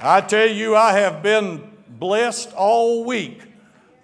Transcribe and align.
I 0.00 0.20
tell 0.20 0.48
you, 0.48 0.76
I 0.76 0.98
have 0.98 1.22
been 1.22 1.70
blessed 1.88 2.52
all 2.52 3.04
week 3.04 3.40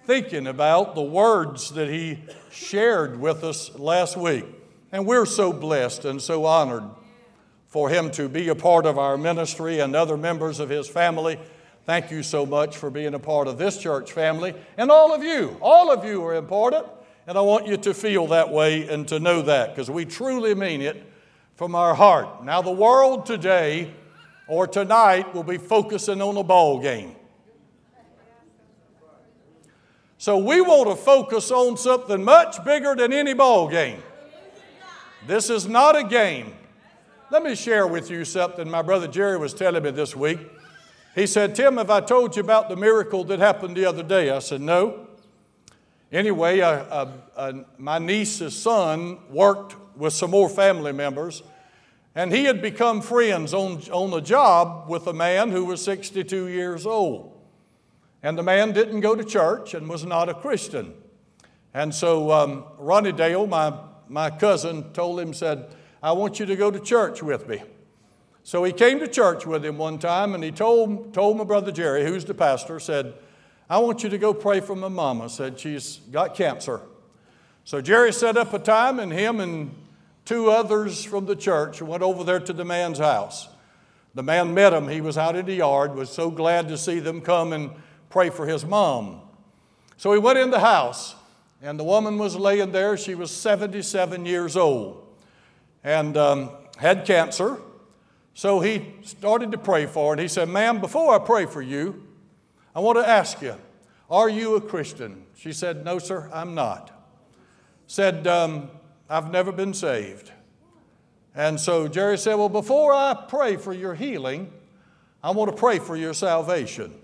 thinking 0.04 0.46
about 0.46 0.95
the 0.95 1.03
words 1.03 1.71
that 1.72 1.88
he 1.88 2.18
shared 2.50 3.21
with 3.21 3.45
us 3.45 3.79
last 3.79 4.17
week. 4.17 4.47
And 4.91 5.07
we're 5.07 5.27
so 5.27 5.53
blessed 5.53 6.07
and 6.07 6.21
so 6.21 6.47
honored 6.47 6.85
for 7.67 7.91
him 7.91 8.11
to 8.13 8.29
be 8.29 8.49
a 8.49 8.55
part 8.55 8.87
of 8.87 8.99
our 8.99 9.19
ministry 9.19 9.81
and 9.81 9.95
other 9.95 10.17
members 10.17 10.61
of 10.61 10.71
his 10.71 10.89
family. 10.89 11.39
Thank 11.85 12.11
you 12.11 12.22
so 12.22 12.47
much 12.47 12.79
for 12.79 12.88
being 12.88 13.13
a 13.13 13.19
part 13.19 13.47
of 13.47 13.59
this 13.59 13.77
church 13.77 14.13
family. 14.13 14.54
And 14.79 14.90
all 14.90 15.15
of 15.15 15.22
you, 15.22 15.59
all 15.61 15.93
of 15.93 16.06
you 16.06 16.24
are 16.24 16.37
important. 16.37 16.87
And 17.27 17.37
I 17.37 17.43
want 17.43 17.66
you 17.66 17.77
to 17.77 17.93
feel 17.93 18.29
that 18.29 18.51
way 18.51 18.88
and 18.88 19.06
to 19.09 19.20
know 19.20 19.43
that 19.43 19.70
because 19.70 19.91
we 19.91 20.06
truly 20.06 20.55
mean 20.55 20.80
it 20.80 21.05
from 21.55 21.74
our 21.74 21.95
heart. 21.95 22.45
Now, 22.45 22.62
the 22.62 22.73
world 22.73 23.27
today 23.27 23.93
or 24.47 24.66
tonight 24.66 25.33
we'll 25.34 25.43
be 25.43 25.59
focusing 25.59 26.20
on 26.20 26.37
a 26.37 26.43
ball 26.43 26.80
game. 26.80 27.15
So 30.19 30.39
we 30.39 30.61
want 30.61 30.89
to 30.89 30.95
focus 30.95 31.51
on 31.51 31.77
something 31.77 32.23
much 32.23 32.65
bigger 32.65 32.95
than 32.95 33.13
any 33.13 33.35
ball 33.35 33.69
game. 33.69 34.02
This 35.27 35.51
is 35.51 35.66
not 35.66 35.97
a 35.97 36.05
game. 36.05 36.55
Let 37.30 37.43
me 37.43 37.55
share 37.55 37.87
with 37.87 38.11
you 38.11 38.25
something 38.25 38.71
my 38.71 38.83
brother 38.83 39.09
Jerry 39.09 39.39
was 39.39 39.55
telling 39.55 39.83
me 39.83 39.91
this 39.91 40.15
week. 40.15 40.39
He 41.15 41.27
said, 41.27 41.55
Tim, 41.55 41.77
have 41.77 41.91
I 41.91 42.01
told 42.01 42.37
you 42.37 42.43
about 42.43 42.69
the 42.69 42.77
miracle 42.77 43.24
that 43.24 43.38
happened 43.38 43.77
the 43.77 43.85
other 43.85 44.02
day? 44.02 44.30
I 44.30 44.38
said, 44.38 44.61
No. 44.61 45.09
Anyway, 46.13 46.61
uh, 46.61 46.71
uh, 46.71 47.13
uh, 47.37 47.52
my 47.79 47.99
niece's 47.99 48.55
son 48.55 49.19
worked 49.30 49.74
with 49.97 50.13
some 50.13 50.30
more 50.30 50.49
family 50.49 50.93
members, 50.93 51.43
and 52.15 52.33
he 52.33 52.45
had 52.45 52.61
become 52.61 53.01
friends 53.01 53.55
on, 53.55 53.80
on 53.91 54.11
the 54.11 54.21
job 54.21 54.89
with 54.89 55.07
a 55.07 55.12
man 55.12 55.51
who 55.51 55.65
was 55.65 55.83
62 55.83 56.48
years 56.48 56.87
old. 56.87 57.41
And 58.23 58.37
the 58.38 58.43
man 58.43 58.73
didn't 58.73 59.01
go 59.01 59.16
to 59.16 59.25
church 59.25 59.74
and 59.74 59.88
was 59.88 60.05
not 60.05 60.29
a 60.29 60.35
Christian. 60.35 60.95
And 61.74 61.95
so 61.95 62.30
um, 62.30 62.65
Ronnie 62.79 63.13
Dale, 63.13 63.46
my, 63.46 63.73
my 64.08 64.30
cousin, 64.30 64.92
told 64.92 65.18
him, 65.20 65.33
said, 65.33 65.74
I 66.02 66.12
want 66.12 66.38
you 66.38 66.46
to 66.46 66.56
go 66.56 66.70
to 66.70 66.78
church 66.78 67.22
with 67.22 67.48
me. 67.48 67.62
So 68.44 68.62
he 68.64 68.72
came 68.72 68.98
to 68.98 69.08
church 69.08 69.46
with 69.46 69.64
him 69.64 69.78
one 69.78 69.98
time 69.98 70.34
and 70.34 70.44
he 70.44 70.50
told, 70.50 71.14
told 71.14 71.38
my 71.38 71.44
brother 71.44 71.72
Jerry, 71.72 72.05
who's 72.05 72.24
the 72.24 72.34
pastor, 72.34 72.78
said, 72.78 73.14
I 73.70 73.78
want 73.78 74.02
you 74.02 74.10
to 74.10 74.18
go 74.18 74.34
pray 74.34 74.60
for 74.60 74.77
my 74.77 74.88
mama. 74.88 75.28
Said 75.28 75.58
she's 75.58 76.00
got 76.10 76.34
cancer. 76.34 76.80
So 77.64 77.80
Jerry 77.80 78.12
set 78.12 78.36
up 78.36 78.52
a 78.52 78.58
time 78.58 78.98
and 78.98 79.12
him 79.12 79.40
and 79.40 79.74
two 80.24 80.50
others 80.50 81.04
from 81.04 81.26
the 81.26 81.36
church 81.36 81.82
went 81.82 82.02
over 82.02 82.24
there 82.24 82.40
to 82.40 82.52
the 82.52 82.64
man's 82.64 82.98
house. 82.98 83.48
The 84.14 84.22
man 84.22 84.54
met 84.54 84.72
him. 84.72 84.88
He 84.88 85.00
was 85.00 85.16
out 85.16 85.36
in 85.36 85.46
the 85.46 85.54
yard, 85.54 85.94
was 85.94 86.10
so 86.10 86.30
glad 86.30 86.68
to 86.68 86.76
see 86.76 86.98
them 86.98 87.20
come 87.20 87.52
and 87.52 87.70
pray 88.10 88.30
for 88.30 88.46
his 88.46 88.64
mom. 88.64 89.22
So 89.96 90.12
he 90.12 90.18
went 90.18 90.38
in 90.38 90.50
the 90.50 90.60
house, 90.60 91.14
and 91.62 91.78
the 91.78 91.84
woman 91.84 92.18
was 92.18 92.36
laying 92.36 92.72
there. 92.72 92.96
She 92.96 93.14
was 93.14 93.30
77 93.30 94.26
years 94.26 94.56
old 94.56 95.02
and 95.84 96.16
um, 96.16 96.50
had 96.76 97.04
cancer. 97.04 97.58
So 98.34 98.60
he 98.60 98.94
started 99.02 99.52
to 99.52 99.58
pray 99.58 99.86
for 99.86 100.08
her, 100.08 100.12
and 100.12 100.20
he 100.20 100.28
said, 100.28 100.48
Ma'am, 100.48 100.80
before 100.80 101.14
I 101.14 101.18
pray 101.18 101.46
for 101.46 101.62
you, 101.62 102.06
I 102.74 102.80
want 102.80 102.98
to 102.98 103.08
ask 103.08 103.42
you, 103.42 103.56
are 104.10 104.28
you 104.28 104.56
a 104.56 104.60
Christian? 104.60 105.24
She 105.34 105.52
said, 105.52 105.84
No, 105.84 105.98
sir, 105.98 106.30
I'm 106.32 106.54
not. 106.54 106.90
Said, 107.86 108.26
um, 108.26 108.70
I've 109.12 109.30
never 109.30 109.52
been 109.52 109.74
saved. 109.74 110.32
And 111.34 111.60
so 111.60 111.86
Jerry 111.86 112.16
said, 112.16 112.36
Well, 112.36 112.48
before 112.48 112.94
I 112.94 113.14
pray 113.28 113.56
for 113.56 113.74
your 113.74 113.94
healing, 113.94 114.50
I 115.22 115.32
want 115.32 115.50
to 115.50 115.56
pray 115.56 115.78
for 115.78 115.96
your 115.96 116.14
salvation. 116.14 116.94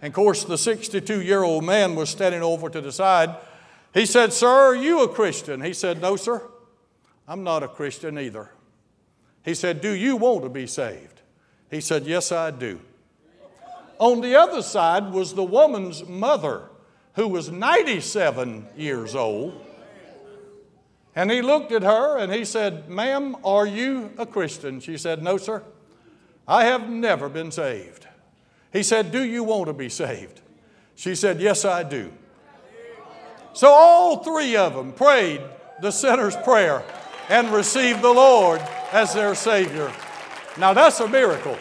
And 0.00 0.10
of 0.10 0.14
course, 0.14 0.44
the 0.44 0.56
62 0.56 1.20
year 1.20 1.42
old 1.42 1.64
man 1.64 1.94
was 1.94 2.08
standing 2.08 2.42
over 2.42 2.70
to 2.70 2.80
the 2.80 2.92
side. 2.92 3.36
He 3.92 4.06
said, 4.06 4.32
Sir, 4.32 4.48
are 4.48 4.74
you 4.74 5.02
a 5.02 5.08
Christian? 5.08 5.60
He 5.60 5.74
said, 5.74 6.00
No, 6.00 6.16
sir, 6.16 6.42
I'm 7.26 7.44
not 7.44 7.62
a 7.62 7.68
Christian 7.68 8.18
either. 8.18 8.50
He 9.44 9.54
said, 9.54 9.82
Do 9.82 9.92
you 9.92 10.16
want 10.16 10.44
to 10.44 10.48
be 10.48 10.66
saved? 10.66 11.20
He 11.70 11.82
said, 11.82 12.06
Yes, 12.06 12.32
I 12.32 12.52
do. 12.52 12.80
On 13.98 14.22
the 14.22 14.34
other 14.34 14.62
side 14.62 15.12
was 15.12 15.34
the 15.34 15.44
woman's 15.44 16.06
mother, 16.06 16.70
who 17.16 17.28
was 17.28 17.50
97 17.50 18.66
years 18.78 19.14
old. 19.14 19.66
And 21.18 21.32
he 21.32 21.42
looked 21.42 21.72
at 21.72 21.82
her 21.82 22.16
and 22.16 22.32
he 22.32 22.44
said, 22.44 22.88
Ma'am, 22.88 23.34
are 23.42 23.66
you 23.66 24.12
a 24.18 24.24
Christian? 24.24 24.78
She 24.78 24.96
said, 24.96 25.20
No, 25.20 25.36
sir. 25.36 25.64
I 26.46 26.66
have 26.66 26.88
never 26.88 27.28
been 27.28 27.50
saved. 27.50 28.06
He 28.72 28.84
said, 28.84 29.10
Do 29.10 29.24
you 29.24 29.42
want 29.42 29.66
to 29.66 29.72
be 29.72 29.88
saved? 29.88 30.40
She 30.94 31.16
said, 31.16 31.40
Yes, 31.40 31.64
I 31.64 31.82
do. 31.82 32.12
So 33.52 33.66
all 33.66 34.18
three 34.22 34.54
of 34.54 34.76
them 34.76 34.92
prayed 34.92 35.40
the 35.82 35.90
sinner's 35.90 36.36
prayer 36.36 36.84
and 37.28 37.48
received 37.48 38.00
the 38.00 38.12
Lord 38.12 38.60
as 38.92 39.12
their 39.12 39.34
Savior. 39.34 39.92
Now 40.56 40.72
that's 40.72 41.00
a 41.00 41.08
miracle. 41.08 41.58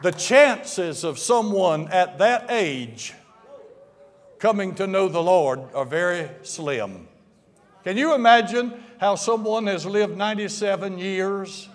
The 0.00 0.12
chances 0.12 1.04
of 1.04 1.18
someone 1.18 1.88
at 1.88 2.16
that 2.20 2.46
age 2.50 3.12
coming 4.44 4.74
to 4.74 4.86
know 4.86 5.08
the 5.08 5.22
Lord 5.22 5.58
are 5.72 5.86
very 5.86 6.28
slim. 6.42 7.08
Can 7.82 7.96
you 7.96 8.14
imagine 8.14 8.74
how 8.98 9.14
someone 9.14 9.66
has 9.68 9.86
lived 9.86 10.18
97 10.18 10.98
years 10.98 11.66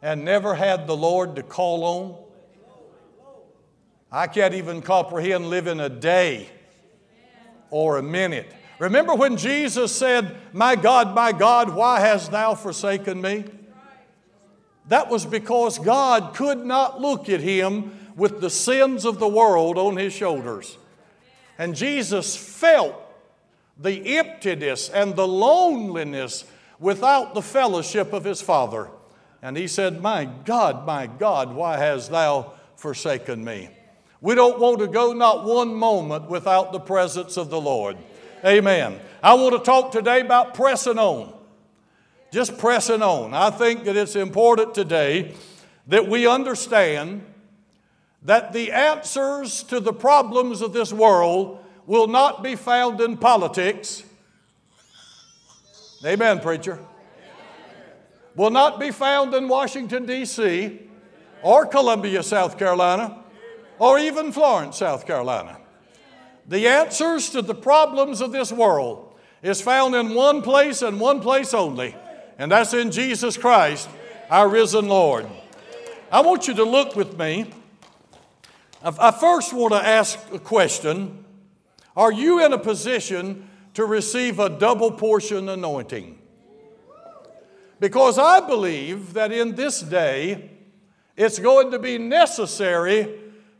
and 0.00 0.24
never 0.24 0.54
had 0.54 0.86
the 0.86 0.96
Lord 0.96 1.34
to 1.34 1.42
call 1.42 1.82
on? 1.82 2.24
I 4.12 4.28
can't 4.28 4.54
even 4.54 4.82
comprehend 4.82 5.50
living 5.50 5.80
a 5.80 5.88
day 5.88 6.48
or 7.70 7.96
a 7.98 8.04
minute. 8.04 8.54
Remember 8.78 9.16
when 9.16 9.36
Jesus 9.36 9.90
said, 9.90 10.36
My 10.52 10.76
God, 10.76 11.12
my 11.12 11.32
God, 11.32 11.74
why 11.74 11.98
hast 11.98 12.30
thou 12.30 12.54
forsaken 12.54 13.20
me? 13.20 13.46
That 14.86 15.10
was 15.10 15.26
because 15.26 15.80
God 15.80 16.36
could 16.36 16.64
not 16.64 17.00
look 17.00 17.28
at 17.28 17.40
him 17.40 18.12
with 18.14 18.40
the 18.40 18.50
sins 18.50 19.04
of 19.04 19.18
the 19.18 19.26
world 19.26 19.76
on 19.76 19.96
his 19.96 20.12
shoulders. 20.12 20.78
And 21.58 21.74
Jesus 21.74 22.36
felt 22.36 22.94
the 23.78 24.18
emptiness 24.18 24.88
and 24.88 25.14
the 25.16 25.26
loneliness 25.26 26.44
without 26.78 27.34
the 27.34 27.42
fellowship 27.42 28.12
of 28.12 28.24
his 28.24 28.40
Father. 28.40 28.88
And 29.42 29.56
he 29.56 29.68
said, 29.68 30.00
My 30.00 30.24
God, 30.24 30.86
my 30.86 31.06
God, 31.06 31.54
why 31.54 31.76
hast 31.78 32.10
thou 32.10 32.54
forsaken 32.76 33.44
me? 33.44 33.70
We 34.20 34.34
don't 34.34 34.58
want 34.58 34.78
to 34.78 34.86
go 34.86 35.12
not 35.12 35.44
one 35.44 35.74
moment 35.74 36.30
without 36.30 36.72
the 36.72 36.80
presence 36.80 37.36
of 37.36 37.50
the 37.50 37.60
Lord. 37.60 37.98
Amen. 38.44 38.98
I 39.22 39.34
want 39.34 39.54
to 39.54 39.58
talk 39.58 39.92
today 39.92 40.20
about 40.20 40.54
pressing 40.54 40.98
on. 40.98 41.34
Just 42.32 42.58
pressing 42.58 43.02
on. 43.02 43.34
I 43.34 43.50
think 43.50 43.84
that 43.84 43.96
it's 43.96 44.16
important 44.16 44.74
today 44.74 45.34
that 45.86 46.08
we 46.08 46.26
understand 46.26 47.24
that 48.24 48.52
the 48.52 48.72
answers 48.72 49.62
to 49.64 49.80
the 49.80 49.92
problems 49.92 50.62
of 50.62 50.72
this 50.72 50.92
world 50.92 51.62
will 51.86 52.06
not 52.06 52.42
be 52.42 52.56
found 52.56 53.00
in 53.00 53.16
politics. 53.18 54.02
Amen, 56.04 56.40
preacher. 56.40 56.78
Will 58.34 58.50
not 58.50 58.80
be 58.80 58.90
found 58.90 59.34
in 59.34 59.46
Washington, 59.48 60.06
D.C., 60.06 60.80
or 61.42 61.66
Columbia, 61.66 62.22
South 62.22 62.58
Carolina, 62.58 63.22
or 63.78 63.98
even 63.98 64.32
Florence, 64.32 64.78
South 64.78 65.06
Carolina. 65.06 65.58
The 66.48 66.66
answers 66.66 67.30
to 67.30 67.42
the 67.42 67.54
problems 67.54 68.22
of 68.22 68.32
this 68.32 68.50
world 68.50 69.14
is 69.42 69.60
found 69.60 69.94
in 69.94 70.14
one 70.14 70.40
place 70.40 70.80
and 70.80 70.98
one 70.98 71.20
place 71.20 71.52
only, 71.52 71.94
and 72.38 72.50
that's 72.50 72.72
in 72.72 72.90
Jesus 72.90 73.36
Christ, 73.36 73.88
our 74.30 74.48
risen 74.48 74.88
Lord. 74.88 75.26
I 76.10 76.22
want 76.22 76.48
you 76.48 76.54
to 76.54 76.64
look 76.64 76.96
with 76.96 77.18
me 77.18 77.50
I 78.84 79.12
first 79.12 79.54
want 79.54 79.72
to 79.72 79.82
ask 79.82 80.18
a 80.30 80.38
question 80.38 81.24
Are 81.96 82.12
you 82.12 82.44
in 82.44 82.52
a 82.52 82.58
position 82.58 83.48
to 83.72 83.86
receive 83.86 84.38
a 84.38 84.50
double 84.50 84.90
portion 84.90 85.48
anointing? 85.48 86.18
Because 87.80 88.18
I 88.18 88.40
believe 88.40 89.14
that 89.14 89.32
in 89.32 89.54
this 89.54 89.80
day, 89.80 90.50
it's 91.16 91.38
going 91.38 91.70
to 91.70 91.78
be 91.78 91.96
necessary 91.96 93.08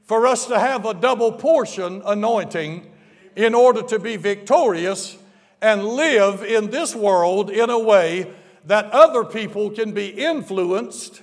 for 0.02 0.26
us 0.26 0.46
to 0.46 0.58
have 0.58 0.84
a 0.84 0.92
double 0.92 1.32
portion 1.32 2.02
anointing 2.04 2.90
in 3.34 3.54
order 3.54 3.82
to 3.82 3.98
be 3.98 4.16
victorious 4.16 5.16
and 5.62 5.84
live 5.84 6.42
in 6.42 6.70
this 6.70 6.94
world 6.94 7.50
in 7.50 7.70
a 7.70 7.78
way 7.78 8.30
that 8.66 8.90
other 8.90 9.24
people 9.24 9.70
can 9.70 9.92
be 9.92 10.08
influenced 10.08 11.22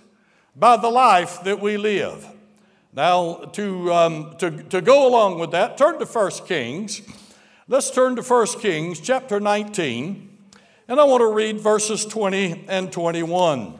by 0.56 0.76
the 0.76 0.90
life 0.90 1.44
that 1.44 1.60
we 1.60 1.78
live. 1.78 2.28
Now, 2.94 3.36
to, 3.54 3.94
um, 3.94 4.36
to, 4.40 4.52
to 4.64 4.82
go 4.82 5.08
along 5.08 5.40
with 5.40 5.52
that, 5.52 5.78
turn 5.78 5.98
to 6.00 6.06
1 6.06 6.32
Kings. 6.46 7.02
Let's 7.68 7.90
turn 7.90 8.18
to 8.18 8.22
1 8.22 8.48
Kings 8.60 9.00
chapter 9.00 9.40
19, 9.40 10.38
and 10.90 11.00
I 11.00 11.06
want 11.06 11.22
to 11.22 11.32
read 11.32 11.62
verses 11.62 12.04
20 12.04 12.66
and 12.68 12.92
21. 12.92 13.80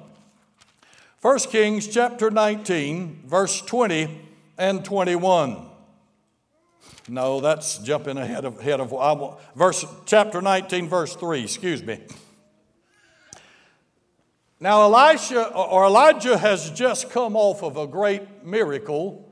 1 1.22 1.40
Kings 1.40 1.88
chapter 1.88 2.32
19, 2.32 3.24
verse 3.26 3.62
20 3.62 4.22
and 4.58 4.86
21. 4.86 5.58
No, 7.10 7.42
that's 7.42 7.80
jumping 7.80 8.18
ahead 8.18 8.46
of, 8.46 8.60
ahead 8.60 8.80
of 8.80 9.42
verse 9.56 9.86
chapter 10.06 10.42
19, 10.42 10.88
verse 10.88 11.16
3, 11.16 11.44
excuse 11.44 11.84
me. 11.84 12.00
Now, 14.62 14.84
Elisha 14.84 15.52
or 15.56 15.86
Elijah 15.86 16.38
has 16.38 16.70
just 16.70 17.10
come 17.10 17.36
off 17.36 17.64
of 17.64 17.78
a 17.78 17.88
great 17.88 18.46
miracle 18.46 19.28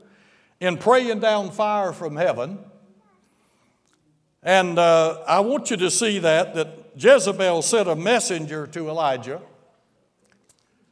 in 0.58 0.76
praying 0.76 1.20
down 1.20 1.52
fire 1.52 1.92
from 1.92 2.16
heaven. 2.16 2.58
And 4.42 4.76
uh, 4.76 5.22
I 5.28 5.38
want 5.38 5.70
you 5.70 5.76
to 5.76 5.88
see 5.88 6.18
that, 6.18 6.54
that 6.56 6.90
Jezebel 6.96 7.62
sent 7.62 7.88
a 7.88 7.94
messenger 7.94 8.66
to 8.66 8.88
Elijah 8.88 9.40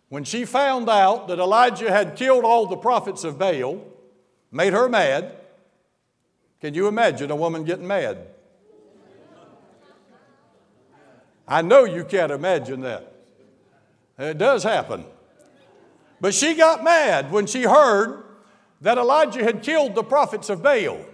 when 0.09 0.23
she 0.23 0.45
found 0.45 0.89
out 0.89 1.27
that 1.27 1.41
Elijah 1.41 1.91
had 1.91 2.15
killed 2.15 2.45
all 2.45 2.67
the 2.67 2.77
prophets 2.77 3.25
of 3.25 3.41
Baal, 3.41 3.85
made 4.53 4.73
her 4.73 4.89
mad. 4.89 5.35
Can 6.61 6.75
you 6.75 6.87
imagine 6.87 7.33
a 7.33 7.37
woman 7.37 7.65
getting 7.65 7.89
mad? 7.89 8.19
I 11.49 11.61
know 11.63 11.83
you 11.83 12.05
can't 12.05 12.31
imagine 12.31 12.83
that. 12.83 13.18
It 14.19 14.39
does 14.39 14.65
happen. 14.65 15.05
But 16.21 16.35
she 16.35 16.55
got 16.55 16.83
mad 16.83 17.31
when 17.31 17.47
she 17.47 17.63
heard 17.63 18.25
that 18.81 18.99
Elijah 18.99 19.45
had 19.45 19.63
killed 19.63 19.95
the 19.95 20.03
prophets 20.03 20.51
of 20.51 20.63
Baal. 20.63 21.05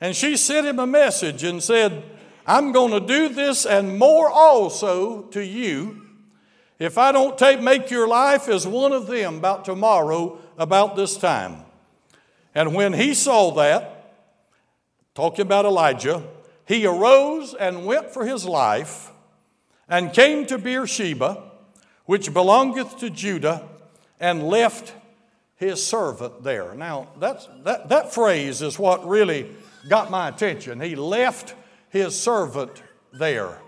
And 0.00 0.14
she 0.14 0.36
sent 0.36 0.66
him 0.66 0.78
a 0.78 0.86
message 0.86 1.42
and 1.42 1.62
said, 1.62 2.04
I'm 2.46 2.72
going 2.72 2.92
to 2.92 3.00
do 3.00 3.28
this 3.28 3.66
and 3.66 3.98
more 3.98 4.30
also 4.30 5.22
to 5.22 5.44
you 5.44 6.02
if 6.82 6.98
I 6.98 7.12
don't 7.12 7.38
take, 7.38 7.60
make 7.60 7.92
your 7.92 8.08
life 8.08 8.48
as 8.48 8.66
one 8.66 8.92
of 8.92 9.06
them 9.06 9.36
about 9.36 9.64
tomorrow, 9.64 10.38
about 10.58 10.96
this 10.96 11.16
time. 11.16 11.58
And 12.56 12.74
when 12.74 12.92
he 12.92 13.14
saw 13.14 13.52
that, 13.52 14.16
talking 15.14 15.42
about 15.42 15.64
Elijah, 15.64 16.24
he 16.66 16.84
arose 16.84 17.54
and 17.54 17.86
went 17.86 18.10
for 18.10 18.26
his 18.26 18.44
life 18.44 19.12
and 19.88 20.12
came 20.12 20.44
to 20.46 20.58
Beersheba, 20.58 21.51
which 22.12 22.34
belongeth 22.34 22.98
to 22.98 23.08
Judah, 23.08 23.66
and 24.20 24.46
left 24.46 24.92
his 25.56 25.82
servant 25.82 26.44
there. 26.44 26.74
Now, 26.74 27.08
that's, 27.18 27.48
that, 27.64 27.88
that 27.88 28.12
phrase 28.12 28.60
is 28.60 28.78
what 28.78 29.08
really 29.08 29.50
got 29.88 30.10
my 30.10 30.28
attention. 30.28 30.78
He 30.78 30.94
left 30.94 31.54
his 31.88 32.14
servant 32.14 32.82
there. 33.14 33.58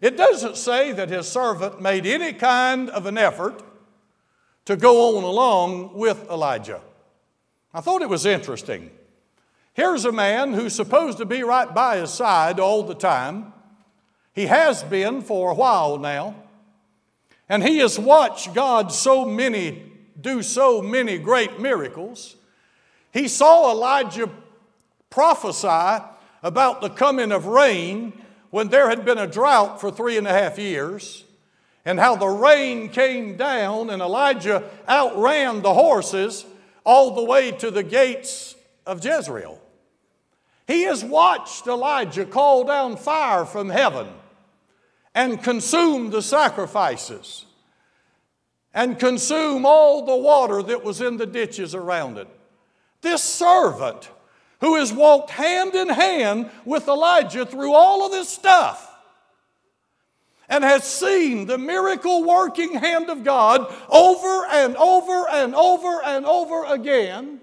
It 0.00 0.16
doesn't 0.16 0.58
say 0.58 0.92
that 0.92 1.08
his 1.08 1.26
servant 1.26 1.82
made 1.82 2.06
any 2.06 2.32
kind 2.32 2.88
of 2.88 3.06
an 3.06 3.18
effort 3.18 3.60
to 4.66 4.76
go 4.76 5.18
on 5.18 5.24
along 5.24 5.94
with 5.94 6.30
Elijah. 6.30 6.82
I 7.74 7.80
thought 7.80 8.02
it 8.02 8.08
was 8.08 8.26
interesting. 8.26 8.92
Here's 9.74 10.04
a 10.04 10.12
man 10.12 10.52
who's 10.52 10.72
supposed 10.72 11.18
to 11.18 11.24
be 11.24 11.42
right 11.42 11.74
by 11.74 11.96
his 11.96 12.12
side 12.12 12.60
all 12.60 12.84
the 12.84 12.94
time. 12.94 13.52
He 14.32 14.46
has 14.46 14.84
been 14.84 15.20
for 15.20 15.50
a 15.50 15.54
while 15.54 15.98
now. 15.98 16.36
And 17.52 17.62
he 17.62 17.80
has 17.80 17.98
watched 17.98 18.54
God 18.54 18.90
so 18.90 19.26
many 19.26 19.82
do 20.18 20.42
so 20.42 20.80
many 20.80 21.18
great 21.18 21.60
miracles. 21.60 22.36
He 23.12 23.28
saw 23.28 23.70
Elijah 23.70 24.30
prophesy 25.10 26.02
about 26.42 26.80
the 26.80 26.88
coming 26.88 27.30
of 27.30 27.44
rain 27.44 28.14
when 28.48 28.68
there 28.68 28.88
had 28.88 29.04
been 29.04 29.18
a 29.18 29.26
drought 29.26 29.82
for 29.82 29.90
three 29.90 30.16
and 30.16 30.26
a 30.26 30.32
half 30.32 30.58
years, 30.58 31.24
and 31.84 32.00
how 32.00 32.16
the 32.16 32.26
rain 32.26 32.88
came 32.88 33.36
down, 33.36 33.90
and 33.90 34.00
Elijah 34.00 34.64
outran 34.88 35.60
the 35.60 35.74
horses 35.74 36.46
all 36.84 37.14
the 37.14 37.22
way 37.22 37.50
to 37.50 37.70
the 37.70 37.82
gates 37.82 38.54
of 38.86 39.04
Jezreel. 39.04 39.60
He 40.66 40.84
has 40.84 41.04
watched 41.04 41.66
Elijah 41.66 42.24
call 42.24 42.64
down 42.64 42.96
fire 42.96 43.44
from 43.44 43.68
heaven 43.68 44.08
and 45.14 45.42
consume 45.42 46.10
the 46.10 46.22
sacrifices 46.22 47.44
and 48.74 48.98
consume 48.98 49.66
all 49.66 50.06
the 50.06 50.16
water 50.16 50.62
that 50.62 50.82
was 50.82 51.00
in 51.00 51.16
the 51.18 51.26
ditches 51.26 51.74
around 51.74 52.18
it. 52.18 52.28
This 53.02 53.22
servant 53.22 54.10
who 54.60 54.76
has 54.76 54.92
walked 54.92 55.30
hand 55.30 55.74
in 55.74 55.88
hand 55.88 56.50
with 56.64 56.88
Elijah 56.88 57.44
through 57.44 57.74
all 57.74 58.06
of 58.06 58.12
this 58.12 58.28
stuff 58.28 58.88
and 60.48 60.64
has 60.64 60.84
seen 60.84 61.46
the 61.46 61.58
miracle 61.58 62.24
working 62.24 62.74
hand 62.74 63.10
of 63.10 63.24
God 63.24 63.72
over 63.88 64.46
and 64.46 64.76
over 64.76 65.28
and 65.30 65.54
over 65.54 66.02
and 66.04 66.24
over 66.26 66.64
again. 66.66 67.40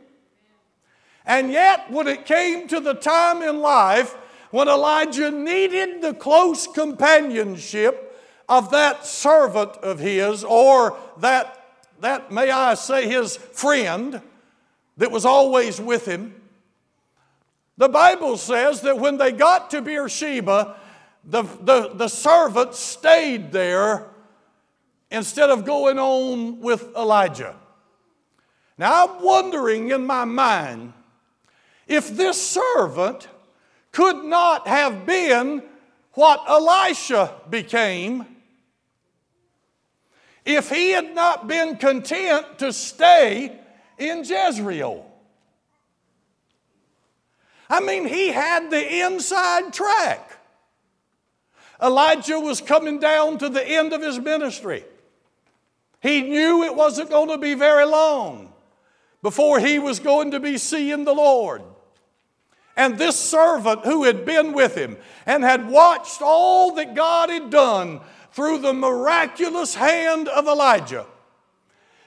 And 1.25 1.51
yet, 1.51 1.91
when 1.91 2.07
it 2.07 2.25
came 2.25 2.67
to 2.69 2.79
the 2.79 2.93
time 2.93 3.41
in 3.41 3.59
life 3.59 4.15
when 4.51 4.67
Elijah 4.67 5.31
needed 5.31 6.01
the 6.01 6.13
close 6.13 6.67
companionship 6.67 8.05
of 8.47 8.71
that 8.71 9.05
servant 9.05 9.71
of 9.77 9.99
his, 9.99 10.43
or 10.43 10.97
that, 11.17 11.65
that 12.01 12.31
may 12.31 12.49
I 12.49 12.73
say, 12.73 13.07
his 13.07 13.37
friend 13.37 14.21
that 14.97 15.11
was 15.11 15.25
always 15.25 15.79
with 15.79 16.05
him, 16.05 16.35
the 17.77 17.89
Bible 17.89 18.37
says 18.37 18.81
that 18.81 18.99
when 18.99 19.17
they 19.17 19.31
got 19.31 19.69
to 19.71 19.81
Beersheba, 19.81 20.75
the, 21.23 21.43
the, 21.43 21.91
the 21.93 22.07
servant 22.07 22.73
stayed 22.73 23.51
there 23.51 24.07
instead 25.11 25.49
of 25.49 25.63
going 25.63 25.99
on 25.99 26.59
with 26.59 26.93
Elijah. 26.95 27.55
Now, 28.77 29.07
I'm 29.07 29.23
wondering 29.23 29.91
in 29.91 30.05
my 30.05 30.25
mind 30.25 30.93
if 31.87 32.09
this 32.15 32.41
servant 32.41 33.27
could 33.91 34.23
not 34.23 34.67
have 34.67 35.05
been 35.05 35.63
what 36.13 36.43
Elisha 36.47 37.33
became 37.49 38.25
if 40.45 40.69
he 40.69 40.91
had 40.91 41.13
not 41.13 41.47
been 41.47 41.77
content 41.77 42.59
to 42.59 42.73
stay 42.73 43.57
in 43.97 44.23
Jezreel. 44.23 45.05
I 47.69 47.81
mean, 47.81 48.07
he 48.07 48.29
had 48.29 48.71
the 48.71 49.05
inside 49.05 49.71
track. 49.73 50.37
Elijah 51.81 52.39
was 52.39 52.61
coming 52.61 52.99
down 52.99 53.37
to 53.37 53.49
the 53.49 53.65
end 53.65 53.93
of 53.93 54.01
his 54.01 54.19
ministry. 54.19 54.83
He 56.01 56.21
knew 56.21 56.63
it 56.63 56.75
wasn't 56.75 57.09
going 57.09 57.29
to 57.29 57.37
be 57.37 57.53
very 57.53 57.85
long 57.85 58.51
before 59.21 59.59
he 59.59 59.79
was 59.79 59.99
going 59.99 60.31
to 60.31 60.39
be 60.39 60.57
seeing 60.57 61.03
the 61.03 61.13
Lord. 61.13 61.61
And 62.79 62.97
this 62.97 63.19
servant 63.19 63.83
who 63.83 64.05
had 64.05 64.23
been 64.23 64.53
with 64.53 64.73
him 64.73 64.95
and 65.25 65.43
had 65.43 65.69
watched 65.69 66.21
all 66.21 66.75
that 66.75 66.95
God 66.95 67.29
had 67.29 67.49
done 67.49 67.99
through 68.31 68.59
the 68.59 68.71
miraculous 68.71 69.75
hand 69.75 70.29
of 70.29 70.47
Elijah. 70.47 71.05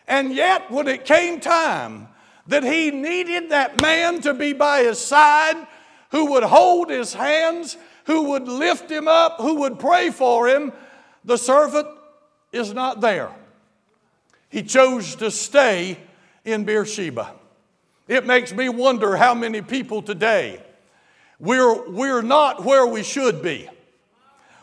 And 0.09 0.33
yet, 0.33 0.71
when 0.71 0.89
it 0.89 1.05
came 1.05 1.41
time 1.41 2.09
that 2.47 2.65
he 2.65 2.91
needed 2.91 3.51
that 3.51 3.83
man 3.83 4.23
to 4.23 4.33
be 4.33 4.55
by 4.55 4.85
his 4.85 4.99
side 4.99 5.67
who 6.11 6.31
would 6.31 6.43
hold 6.43 6.89
his 6.89 7.13
hands, 7.13 7.77
who 8.07 8.31
would 8.31 8.49
lift 8.49 8.91
him 8.91 9.09
up, 9.09 9.37
who 9.41 9.57
would 9.57 9.79
pray 9.79 10.09
for 10.09 10.49
him. 10.49 10.73
The 11.23 11.37
servant 11.37 11.89
is 12.51 12.73
not 12.73 13.03
there. 13.03 13.31
He 14.49 14.63
chose 14.63 15.17
to 15.17 15.31
stay 15.31 15.99
in 16.47 16.65
Beersheba. 16.65 17.42
It 18.09 18.27
makes 18.27 18.53
me 18.53 18.69
wonder 18.69 19.17
how 19.17 19.35
many 19.35 19.63
people 19.63 20.03
today 20.03 20.61
we're, 21.39 21.89
we're 21.91 22.23
not 22.23 22.65
where 22.65 22.87
we 22.87 23.03
should 23.03 23.43
be. 23.43 23.69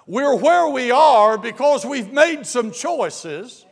We're 0.07 0.35
where 0.35 0.67
we 0.67 0.91
are 0.91 1.37
because 1.37 1.85
we've 1.85 2.11
made 2.11 2.45
some 2.45 2.71
choices 2.71 3.65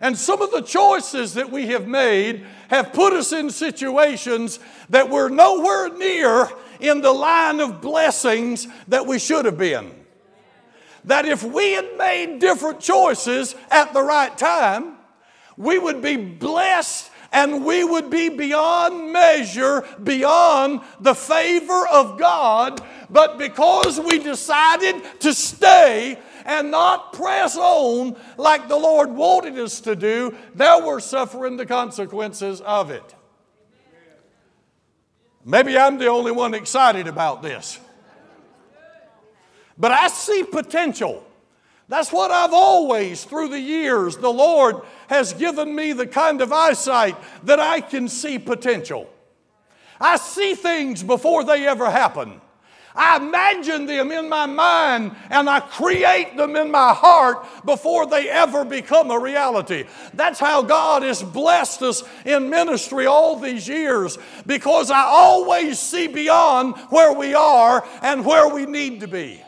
and 0.00 0.18
some 0.18 0.42
of 0.42 0.50
the 0.50 0.60
choices 0.60 1.34
that 1.34 1.50
we 1.50 1.68
have 1.68 1.86
made 1.86 2.44
have 2.68 2.92
put 2.92 3.12
us 3.12 3.32
in 3.32 3.50
situations 3.50 4.58
that 4.90 5.08
we're 5.08 5.28
nowhere 5.28 5.96
near 5.96 6.50
in 6.80 7.00
the 7.00 7.12
line 7.12 7.60
of 7.60 7.80
blessings 7.80 8.66
that 8.88 9.06
we 9.06 9.18
should 9.18 9.44
have 9.44 9.56
been. 9.56 9.92
That 11.04 11.24
if 11.24 11.42
we 11.42 11.72
had 11.72 11.96
made 11.96 12.38
different 12.38 12.80
choices 12.80 13.54
at 13.70 13.94
the 13.94 14.02
right 14.02 14.36
time, 14.36 14.96
we 15.56 15.78
would 15.78 16.02
be 16.02 16.16
blessed 16.16 17.10
and 17.34 17.64
we 17.64 17.82
would 17.82 18.10
be 18.10 18.28
beyond 18.28 19.12
measure, 19.12 19.84
beyond 20.02 20.80
the 21.00 21.14
favor 21.14 21.86
of 21.88 22.16
God. 22.16 22.80
But 23.10 23.38
because 23.38 23.98
we 23.98 24.20
decided 24.20 25.02
to 25.20 25.34
stay 25.34 26.18
and 26.44 26.70
not 26.70 27.12
press 27.12 27.56
on 27.56 28.16
like 28.38 28.68
the 28.68 28.76
Lord 28.76 29.10
wanted 29.10 29.58
us 29.58 29.80
to 29.80 29.96
do, 29.96 30.34
now 30.54 30.86
we're 30.86 31.00
suffering 31.00 31.56
the 31.56 31.66
consequences 31.66 32.60
of 32.60 32.92
it. 32.92 33.14
Maybe 35.44 35.76
I'm 35.76 35.98
the 35.98 36.06
only 36.06 36.32
one 36.32 36.54
excited 36.54 37.08
about 37.08 37.42
this. 37.42 37.80
But 39.76 39.90
I 39.90 40.06
see 40.06 40.44
potential 40.44 41.26
That's 41.88 42.12
what 42.12 42.30
I've 42.30 42.54
always, 42.54 43.24
through 43.24 43.48
the 43.48 43.60
years, 43.60 44.16
the 44.16 44.32
Lord 44.32 44.76
has 45.08 45.34
given 45.34 45.74
me 45.74 45.92
the 45.92 46.06
kind 46.06 46.40
of 46.40 46.52
eyesight 46.52 47.16
that 47.44 47.60
I 47.60 47.80
can 47.80 48.08
see 48.08 48.38
potential. 48.38 49.10
I 50.00 50.16
see 50.16 50.54
things 50.54 51.02
before 51.02 51.44
they 51.44 51.66
ever 51.66 51.90
happen. 51.90 52.40
I 52.96 53.16
imagine 53.16 53.86
them 53.86 54.12
in 54.12 54.28
my 54.28 54.46
mind 54.46 55.16
and 55.28 55.50
I 55.50 55.58
create 55.60 56.36
them 56.36 56.54
in 56.54 56.70
my 56.70 56.94
heart 56.94 57.44
before 57.64 58.06
they 58.06 58.30
ever 58.30 58.64
become 58.64 59.10
a 59.10 59.18
reality. 59.18 59.84
That's 60.14 60.38
how 60.38 60.62
God 60.62 61.02
has 61.02 61.20
blessed 61.20 61.82
us 61.82 62.04
in 62.24 62.50
ministry 62.50 63.06
all 63.06 63.36
these 63.36 63.66
years 63.66 64.16
because 64.46 64.92
I 64.92 65.02
always 65.02 65.80
see 65.80 66.06
beyond 66.06 66.76
where 66.90 67.12
we 67.12 67.34
are 67.34 67.84
and 68.00 68.24
where 68.24 68.48
we 68.48 68.64
need 68.64 69.00
to 69.00 69.08
be. 69.08 69.42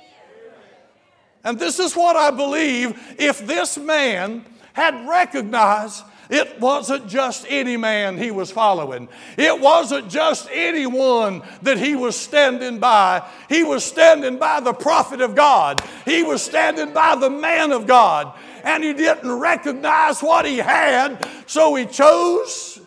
And 1.46 1.60
this 1.60 1.78
is 1.78 1.94
what 1.94 2.16
I 2.16 2.32
believe 2.32 3.00
if 3.20 3.46
this 3.46 3.78
man 3.78 4.44
had 4.72 5.08
recognized 5.08 6.02
it 6.28 6.60
wasn't 6.60 7.06
just 7.06 7.46
any 7.48 7.76
man 7.76 8.18
he 8.18 8.32
was 8.32 8.50
following. 8.50 9.08
It 9.36 9.60
wasn't 9.60 10.08
just 10.08 10.48
anyone 10.50 11.44
that 11.62 11.78
he 11.78 11.94
was 11.94 12.16
standing 12.16 12.80
by. 12.80 13.22
He 13.48 13.62
was 13.62 13.84
standing 13.84 14.38
by 14.38 14.58
the 14.58 14.72
prophet 14.72 15.20
of 15.20 15.36
God. 15.36 15.80
He 16.04 16.24
was 16.24 16.42
standing 16.42 16.92
by 16.92 17.14
the 17.14 17.30
man 17.30 17.70
of 17.70 17.86
God. 17.86 18.36
And 18.64 18.82
he 18.82 18.92
didn't 18.92 19.30
recognize 19.30 20.20
what 20.24 20.46
he 20.46 20.56
had, 20.56 21.24
so 21.46 21.76
he 21.76 21.86
chose 21.86 22.80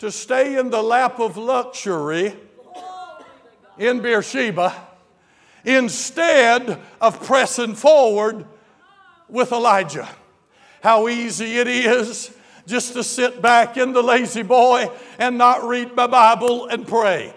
to 0.00 0.12
stay 0.12 0.58
in 0.58 0.68
the 0.68 0.82
lap 0.82 1.18
of 1.18 1.38
luxury 1.38 2.36
in 3.78 4.02
Beersheba 4.02 4.91
instead 5.64 6.80
of 7.00 7.22
pressing 7.24 7.74
forward 7.74 8.44
with 9.28 9.52
Elijah. 9.52 10.08
How 10.82 11.08
easy 11.08 11.58
it 11.58 11.68
is 11.68 12.34
just 12.66 12.92
to 12.94 13.04
sit 13.04 13.40
back 13.40 13.76
in 13.76 13.92
the 13.92 14.02
La-Z-Boy 14.02 14.90
and 15.18 15.38
not 15.38 15.64
read 15.64 15.94
my 15.94 16.06
Bible 16.06 16.66
and 16.66 16.86
pray. 16.86 17.34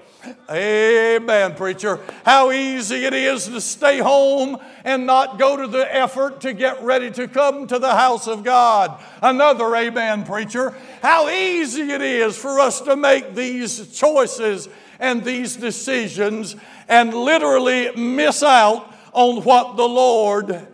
Amen, 0.49 1.53
preacher. 1.53 1.99
How 2.23 2.51
easy 2.51 3.05
it 3.05 3.13
is 3.13 3.45
to 3.45 3.61
stay 3.61 3.99
home 3.99 4.57
and 4.83 5.05
not 5.05 5.37
go 5.37 5.55
to 5.57 5.67
the 5.67 5.95
effort 5.95 6.41
to 6.41 6.53
get 6.53 6.81
ready 6.81 7.11
to 7.11 7.27
come 7.27 7.67
to 7.67 7.77
the 7.77 7.93
house 7.93 8.27
of 8.27 8.43
God. 8.43 8.99
Another 9.21 9.75
amen, 9.75 10.25
preacher. 10.25 10.75
How 11.03 11.29
easy 11.29 11.91
it 11.91 12.01
is 12.01 12.35
for 12.35 12.59
us 12.59 12.81
to 12.81 12.95
make 12.95 13.35
these 13.35 13.95
choices 13.95 14.67
and 14.99 15.23
these 15.23 15.55
decisions 15.55 16.55
and 16.87 17.13
literally 17.13 17.95
miss 17.95 18.43
out 18.43 18.93
on 19.11 19.43
what 19.43 19.77
the 19.77 19.87
Lord 19.87 20.67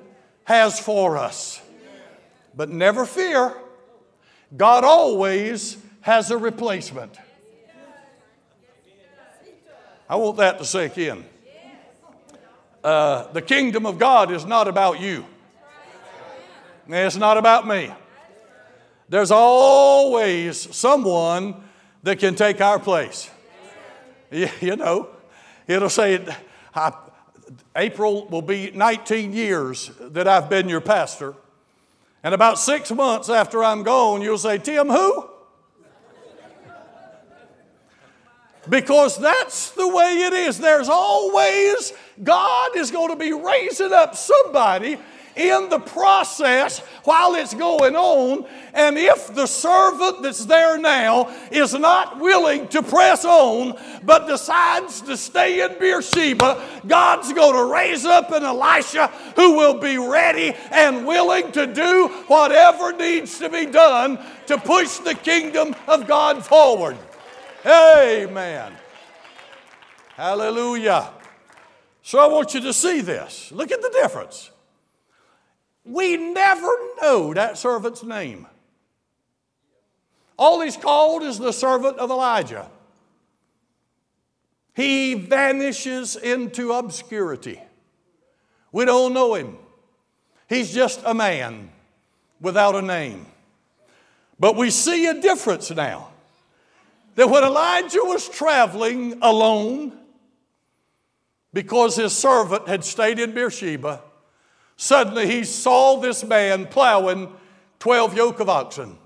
has 0.46 0.80
for 0.80 1.18
us. 1.18 1.62
But 2.56 2.70
never 2.70 3.06
fear. 3.06 3.56
God 4.56 4.84
always 4.84 5.78
has 6.02 6.32
a 6.32 6.38
replacement. 6.38 7.18
I 10.10 10.16
want 10.16 10.38
that 10.38 10.58
to 10.58 10.66
sink 10.66 10.98
in. 10.98 11.24
Uh, 12.84 13.32
the 13.32 13.42
kingdom 13.42 13.86
of 13.86 14.00
God 14.00 14.32
is 14.32 14.44
not 14.46 14.68
about 14.68 15.00
you, 15.00 15.26
it's 16.88 17.16
not 17.16 17.38
about 17.38 17.68
me. 17.68 17.92
There's 19.08 19.32
always 19.32 20.74
someone 20.76 21.64
that 22.04 22.20
can 22.20 22.34
take 22.34 22.62
our 22.62 22.80
place. 22.80 23.30
You 24.62 24.78
know, 24.78 25.10
it'll 25.68 25.90
say, 25.90 26.26
April 27.76 28.28
will 28.28 28.42
be 28.42 28.72
19 28.72 29.34
years 29.34 29.92
that 30.00 30.28
I've 30.28 30.50
been 30.50 30.70
your 30.70 30.82
pastor. 30.82 31.36
And 32.24 32.34
about 32.34 32.60
six 32.60 32.92
months 32.92 33.30
after 33.30 33.64
I'm 33.64 33.84
gone, 33.84 34.22
you'll 34.22 34.38
say, 34.38 34.58
Tim, 34.58 34.90
who? 34.90 35.28
Because 38.70 39.18
that's 39.18 39.72
the 39.72 39.88
way 39.88 40.22
it 40.22 40.34
is. 40.34 40.60
There's 40.60 40.88
always, 40.88 41.94
God 42.24 42.78
is 42.78 42.92
going 42.92 43.10
to 43.10 43.16
be 43.16 43.34
raising 43.34 43.92
up 43.92 44.16
somebody 44.16 45.00
in 45.36 45.70
the 45.70 45.80
process 45.80 46.80
while 47.04 47.36
it's 47.36 47.54
going 47.54 47.96
on. 47.96 48.46
And 48.74 48.98
if 48.98 49.34
the 49.34 49.48
servant 49.48 50.24
that's 50.24 50.46
there 50.46 50.78
now 50.78 51.30
is 51.52 51.74
not 51.74 52.20
willing 52.20 52.68
to 52.70 52.82
press 52.82 53.26
on, 53.26 53.78
but 54.04 54.28
decides 54.28 55.02
to 55.02 55.18
stay 55.18 55.62
in 55.64 55.78
Beersheba, 55.80 56.64
God's 56.88 57.34
going 57.34 57.56
to 57.56 57.72
raise 57.72 58.06
up 58.06 58.32
an 58.32 58.44
Elisha 58.44 59.08
who 59.36 59.58
will 59.58 59.80
be 59.80 59.98
ready 59.98 60.54
and 60.72 61.06
willing 61.06 61.52
to 61.54 61.68
do 61.68 62.08
whatever 62.28 62.94
needs 62.94 63.40
to 63.40 63.50
be 63.50 63.66
done 63.66 64.20
to 64.48 64.58
push 64.58 64.98
the 64.98 65.16
kingdom 65.16 65.76
of 65.88 66.08
God 66.08 66.46
forward. 66.46 66.98
Amen. 67.66 68.74
Hallelujah. 70.16 71.12
So 72.04 72.20
I 72.20 72.28
want 72.28 72.54
you 72.54 72.62
to 72.62 72.74
see 72.74 73.02
this. 73.02 73.52
Look 73.52 73.72
at 73.72 73.82
the 73.82 73.90
difference. 73.90 74.52
We 75.84 76.16
never 76.18 76.70
know 77.02 77.34
that 77.34 77.58
servant's 77.58 78.04
name. 78.04 78.48
All 80.38 80.62
he's 80.62 80.78
called 80.78 81.24
is 81.24 81.38
the 81.38 81.52
servant 81.52 81.98
of 81.98 82.10
Elijah. 82.10 82.70
He 84.74 85.14
vanishes 85.14 86.16
into 86.16 86.72
obscurity. 86.72 87.62
We 88.72 88.86
don't 88.86 89.14
know 89.14 89.36
him. 89.36 89.58
He's 90.48 90.74
just 90.74 91.02
a 91.06 91.14
man 91.14 91.70
without 92.40 92.76
a 92.76 92.82
name. 92.82 93.26
But 94.40 94.56
we 94.56 94.70
see 94.70 95.06
a 95.08 95.22
difference 95.22 95.70
now. 95.72 96.10
That 97.16 97.30
when 97.30 97.44
Elijah 97.44 98.00
was 98.02 98.28
traveling 98.30 99.20
alone, 99.22 99.98
because 101.54 101.98
his 101.98 102.16
servant 102.16 102.68
had 102.68 102.84
stayed 102.84 103.20
in 103.20 103.34
Beersheba, 103.34 104.02
Suddenly 104.82 105.28
he 105.28 105.44
saw 105.44 105.98
this 105.98 106.24
man 106.24 106.66
plowing 106.66 107.32
12 107.78 108.18
yoke 108.18 108.40
of 108.40 108.50
oxen. 108.50 108.98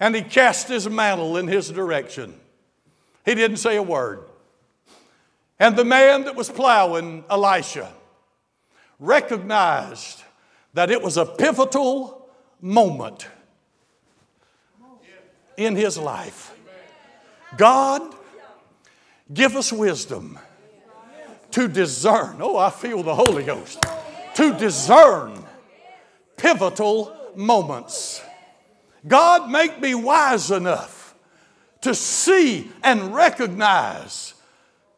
And 0.00 0.16
he 0.16 0.22
cast 0.22 0.68
his 0.68 0.88
mantle 0.88 1.36
in 1.36 1.46
his 1.46 1.68
direction. 1.68 2.32
He 3.26 3.34
didn't 3.34 3.58
say 3.58 3.76
a 3.76 3.82
word. 3.82 4.20
And 5.58 5.76
the 5.76 5.84
man 5.84 6.24
that 6.24 6.36
was 6.36 6.48
plowing, 6.48 7.22
Elisha, 7.28 7.92
recognized 8.98 10.22
that 10.72 10.90
it 10.90 11.02
was 11.02 11.18
a 11.18 11.26
pivotal 11.26 12.26
moment 12.62 13.28
in 15.58 15.76
his 15.76 15.98
life. 15.98 16.56
God, 17.58 18.14
give 19.30 19.54
us 19.54 19.70
wisdom 19.70 20.38
to 21.50 21.68
discern. 21.68 22.38
Oh, 22.40 22.56
I 22.56 22.70
feel 22.70 23.02
the 23.02 23.14
Holy 23.14 23.44
Ghost 23.44 23.84
to 24.36 24.52
discern 24.52 25.42
pivotal 26.36 27.16
moments. 27.34 28.22
God, 29.08 29.50
make 29.50 29.80
me 29.80 29.94
wise 29.94 30.50
enough 30.50 31.14
to 31.80 31.94
see 31.94 32.70
and 32.82 33.14
recognize 33.14 34.34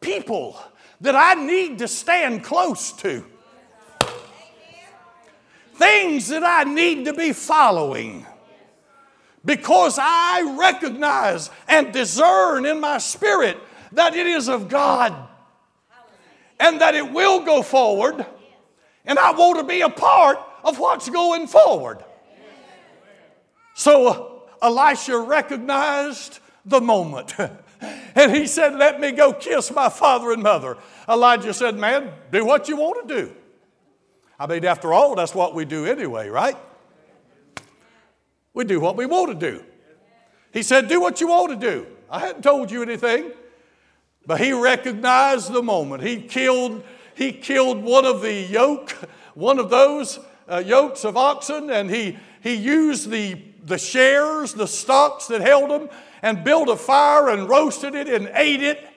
people 0.01 0.61
that 0.99 1.15
I 1.15 1.35
need 1.35 1.79
to 1.79 1.87
stand 1.87 2.43
close 2.43 2.91
to, 2.93 3.23
things 5.75 6.27
that 6.27 6.43
I 6.43 6.65
need 6.65 7.05
to 7.05 7.13
be 7.13 7.31
following. 7.31 8.25
Because 9.45 9.97
I 10.01 10.57
recognize 10.59 11.49
and 11.69 11.93
discern 11.93 12.65
in 12.65 12.81
my 12.81 12.97
spirit 12.97 13.57
that 13.93 14.13
it 14.13 14.27
is 14.27 14.49
of 14.49 14.67
God 14.67 15.15
and 16.59 16.81
that 16.81 16.93
it 16.93 17.09
will 17.09 17.45
go 17.45 17.61
forward 17.61 18.25
and 19.05 19.17
I 19.17 19.31
want 19.31 19.59
to 19.59 19.63
be 19.63 19.81
a 19.81 19.89
part 19.89 20.39
of 20.63 20.79
what's 20.79 21.09
going 21.09 21.47
forward. 21.47 22.03
So 23.73 24.07
uh, 24.07 24.65
Elisha 24.65 25.17
recognized 25.17 26.39
the 26.65 26.81
moment. 26.81 27.33
and 28.15 28.35
he 28.35 28.45
said, 28.45 28.75
Let 28.75 28.99
me 28.99 29.11
go 29.11 29.31
kiss 29.33 29.71
my 29.71 29.89
father 29.89 30.31
and 30.31 30.43
mother. 30.43 30.77
Elijah 31.07 31.53
said, 31.53 31.75
Man, 31.75 32.11
do 32.31 32.45
what 32.45 32.67
you 32.67 32.75
want 32.75 33.07
to 33.07 33.15
do. 33.15 33.35
I 34.37 34.47
mean, 34.47 34.65
after 34.65 34.93
all, 34.93 35.15
that's 35.15 35.33
what 35.33 35.55
we 35.55 35.65
do 35.65 35.85
anyway, 35.85 36.29
right? 36.29 36.57
We 38.53 38.65
do 38.65 38.79
what 38.79 38.97
we 38.97 39.05
want 39.05 39.39
to 39.39 39.51
do. 39.51 39.63
He 40.51 40.63
said, 40.63 40.87
Do 40.87 40.99
what 40.99 41.21
you 41.21 41.29
want 41.29 41.59
to 41.59 41.67
do. 41.67 41.87
I 42.09 42.19
hadn't 42.19 42.41
told 42.41 42.71
you 42.71 42.81
anything. 42.81 43.31
But 44.25 44.41
he 44.41 44.51
recognized 44.51 45.51
the 45.51 45.63
moment. 45.63 46.03
He 46.03 46.21
killed 46.21 46.83
he 47.19 47.33
killed 47.33 47.83
one 47.83 48.05
of 48.05 48.21
the 48.21 48.33
yoke, 48.33 48.91
one 49.33 49.59
of 49.59 49.69
those 49.69 50.19
uh, 50.49 50.63
yokes 50.65 51.03
of 51.03 51.17
oxen, 51.17 51.69
and 51.69 51.89
he, 51.89 52.17
he 52.41 52.55
used 52.55 53.09
the, 53.09 53.37
the 53.65 53.77
shares, 53.77 54.53
the 54.53 54.65
stalks 54.65 55.27
that 55.27 55.41
held 55.41 55.69
them, 55.69 55.89
and 56.21 56.45
built 56.45 56.69
a 56.69 56.77
fire 56.77 57.27
and 57.27 57.49
roasted 57.49 57.93
it 57.93 58.07
and 58.07 58.31
ate 58.33 58.63
it. 58.63 58.88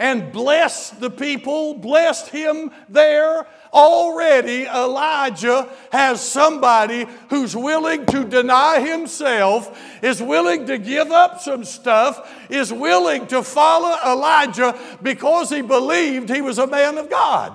And 0.00 0.32
blessed 0.32 0.98
the 0.98 1.10
people, 1.10 1.74
blessed 1.74 2.30
him 2.30 2.70
there. 2.88 3.46
Already, 3.70 4.64
Elijah 4.64 5.68
has 5.92 6.26
somebody 6.26 7.06
who's 7.28 7.54
willing 7.54 8.06
to 8.06 8.24
deny 8.24 8.80
himself, 8.80 9.78
is 10.02 10.22
willing 10.22 10.66
to 10.66 10.78
give 10.78 11.12
up 11.12 11.42
some 11.42 11.64
stuff, 11.64 12.34
is 12.48 12.72
willing 12.72 13.26
to 13.26 13.42
follow 13.42 13.94
Elijah 14.10 14.76
because 15.02 15.50
he 15.50 15.60
believed 15.60 16.30
he 16.30 16.40
was 16.40 16.56
a 16.58 16.66
man 16.66 16.96
of 16.96 17.10
God. 17.10 17.52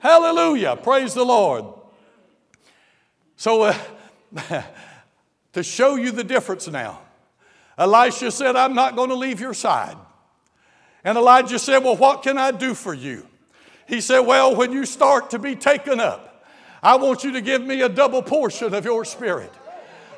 Hallelujah. 0.00 0.76
Praise 0.76 1.14
the 1.14 1.24
Lord. 1.24 1.64
So, 3.36 3.62
uh, 3.62 3.78
to 5.54 5.62
show 5.62 5.96
you 5.96 6.10
the 6.10 6.24
difference 6.24 6.68
now, 6.68 7.00
Elisha 7.78 8.30
said, 8.30 8.54
I'm 8.54 8.74
not 8.74 8.96
going 8.96 9.08
to 9.08 9.16
leave 9.16 9.40
your 9.40 9.54
side. 9.54 9.96
And 11.08 11.16
Elijah 11.16 11.58
said, 11.58 11.78
Well, 11.78 11.96
what 11.96 12.22
can 12.22 12.36
I 12.36 12.50
do 12.50 12.74
for 12.74 12.92
you? 12.92 13.26
He 13.86 14.02
said, 14.02 14.18
Well, 14.18 14.54
when 14.54 14.72
you 14.74 14.84
start 14.84 15.30
to 15.30 15.38
be 15.38 15.56
taken 15.56 16.00
up, 16.00 16.44
I 16.82 16.96
want 16.96 17.24
you 17.24 17.32
to 17.32 17.40
give 17.40 17.62
me 17.62 17.80
a 17.80 17.88
double 17.88 18.22
portion 18.22 18.74
of 18.74 18.84
your 18.84 19.06
spirit. 19.06 19.50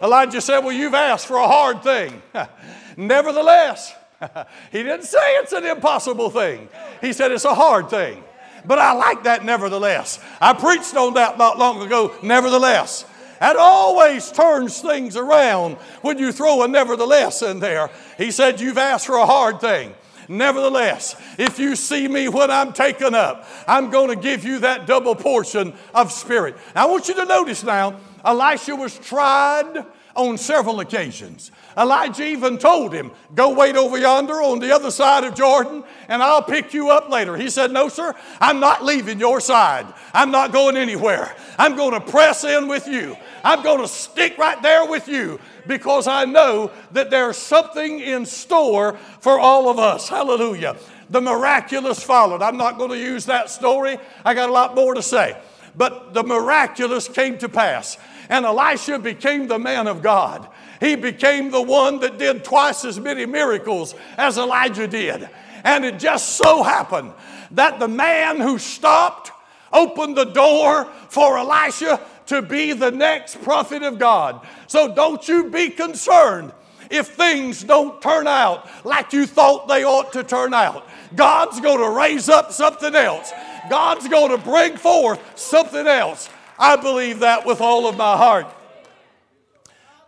Elijah 0.03 0.41
said, 0.41 0.59
Well, 0.59 0.73
you've 0.73 0.95
asked 0.95 1.29
for 1.29 1.37
a 1.37 1.47
hard 1.47 1.85
thing. 1.85 2.21
Nevertheless, 2.97 3.95
he 4.73 4.83
didn't 4.83 5.05
say 5.05 5.21
it's 5.37 5.53
an 5.53 5.65
impossible 5.65 6.29
thing, 6.29 6.69
he 7.01 7.13
said 7.13 7.31
it's 7.31 7.45
a 7.45 7.55
hard 7.55 7.89
thing. 7.89 8.25
But 8.65 8.81
I 8.81 8.93
like 8.93 9.23
that 9.23 9.45
nevertheless. 9.45 10.19
I 10.41 10.55
preached 10.55 10.97
on 10.97 11.15
that 11.15 11.39
not 11.39 11.57
long 11.57 11.83
ago, 11.83 12.13
nevertheless. 12.21 13.05
That 13.39 13.55
always 13.55 14.33
turns 14.33 14.81
things 14.81 15.17
around 15.17 15.77
when 16.03 16.19
you 16.19 16.33
throw 16.33 16.65
a 16.65 16.69
nevertheless 16.69 17.43
in 17.43 17.61
there. 17.61 17.91
He 18.19 18.33
said, 18.33 18.61
You've 18.61 18.77
asked 18.77 19.07
for 19.07 19.19
a 19.19 19.27
hard 19.27 19.61
thing. 19.61 19.95
Nevertheless, 20.31 21.17
if 21.39 21.59
you 21.59 21.75
see 21.75 22.07
me 22.07 22.29
when 22.29 22.53
I'm 22.53 22.73
taken 22.73 23.17
up, 23.17 23.49
I'm 23.67 23.91
going 23.91 24.11
to 24.11 24.17
give 24.17 24.45
you 24.45 24.61
that 24.61 24.87
double 24.87 25.17
portion 25.17 25.75
of 25.93 26.13
spirit. 26.13 26.57
Now, 26.73 26.87
I 26.87 26.87
want 26.89 27.09
you 27.09 27.15
to 27.15 27.25
notice 27.25 27.65
now, 27.65 27.99
Elisha 28.25 28.77
was 28.77 28.97
tried 28.97 29.85
on 30.29 30.39
several 30.39 30.81
occasions. 30.81 31.51
Elijah 31.77 32.27
even 32.27 32.59
told 32.59 32.93
him, 32.93 33.11
Go 33.35 33.55
wait 33.55 33.77
over 33.77 33.99
yonder 33.99 34.35
on 34.35 34.59
the 34.59 34.75
other 34.75 34.91
side 34.91 35.25
of 35.25 35.35
Jordan, 35.35 35.85
and 36.09 36.23
I'll 36.23 36.43
pick 36.43 36.75
you 36.75 36.91
up 36.91 37.09
later. 37.09 37.37
He 37.37 37.51
said, 37.51 37.73
No, 37.73 37.89
sir, 37.89 38.15
I'm 38.41 38.61
not 38.61 38.85
leaving 38.85 39.19
your 39.19 39.41
side. 39.41 39.87
I'm 40.13 40.31
not 40.31 40.53
going 40.53 40.77
anywhere. 40.77 41.35
I'm 41.59 41.77
going 41.77 41.93
to 41.93 42.01
press 42.01 42.45
in 42.45 42.69
with 42.69 42.87
you. 42.87 43.17
I'm 43.43 43.63
going 43.63 43.81
to 43.81 43.89
stick 43.89 44.37
right 44.39 44.61
there 44.63 44.87
with 44.87 45.09
you 45.09 45.41
because 45.67 46.07
I 46.07 46.25
know 46.25 46.71
that 46.93 47.11
there's 47.11 47.37
something 47.37 48.01
in 48.01 48.27
store 48.27 48.99
for 49.21 49.39
all 49.39 49.69
of 49.69 49.79
us. 49.79 50.09
Hallelujah. 50.09 50.77
The 51.11 51.21
miraculous 51.21 52.03
followed. 52.03 52.43
I'm 52.43 52.57
not 52.57 52.79
going 52.79 52.91
to 52.91 52.99
use 52.99 53.27
that 53.27 53.51
story, 53.51 53.99
I 54.25 54.35
got 54.35 54.49
a 54.49 54.53
lot 54.53 54.75
more 54.75 54.95
to 54.95 55.03
say. 55.03 55.37
But 55.77 56.15
the 56.15 56.25
miraculous 56.25 57.09
came 57.09 57.39
to 57.39 57.49
pass, 57.49 57.97
and 58.31 58.47
Elisha 58.47 58.99
became 58.99 59.49
the 59.49 59.59
man 59.59 59.89
of 59.89 60.03
God. 60.03 60.49
He 60.79 60.95
became 60.95 61.51
the 61.51 61.61
one 61.61 61.99
that 62.01 62.17
did 62.17 62.45
twice 62.45 62.85
as 62.85 62.99
many 62.99 63.27
miracles 63.27 63.95
as 64.17 64.39
Elijah 64.39 64.87
did. 64.87 65.29
And 65.65 65.85
it 65.85 65.99
just 65.99 66.37
so 66.37 66.63
happened 66.63 67.13
that 67.51 67.81
the 67.81 67.89
man 67.89 68.41
who 68.41 68.59
stopped 68.59 69.33
opened 69.73 70.17
the 70.17 70.25
door 70.25 70.85
for 71.09 71.37
Elisha 71.37 72.01
to 72.27 72.41
be 72.41 72.73
the 72.73 72.93
next 72.93 73.43
prophet 73.43 73.83
of 73.83 73.99
God. 73.99 74.47
So 74.69 74.95
don't 74.95 75.27
you 75.27 75.51
be 75.51 75.69
concerned 75.69 76.53
if 76.89 77.09
things 77.09 77.65
don't 77.65 78.01
turn 78.01 78.29
out 78.29 78.69
like 78.87 79.13
you 79.13 79.27
thought 79.27 79.67
they 79.67 79.85
ought 79.85 80.13
to 80.13 80.23
turn 80.23 80.55
out. 80.55 80.89
God's 81.17 81.61
going 81.61 81.79
to 81.79 81.91
raise 81.91 82.29
up 82.29 82.53
something 82.53 82.95
else. 82.95 83.33
God's 83.69 84.07
going 84.09 84.31
to 84.31 84.39
bring 84.39 84.77
forth 84.77 85.21
something 85.39 85.87
else. 85.87 86.29
I 86.63 86.77
believe 86.77 87.21
that 87.21 87.47
with 87.47 87.63
all 87.63 87.89
of 87.89 87.97
my 87.97 88.19
heart. 88.19 88.47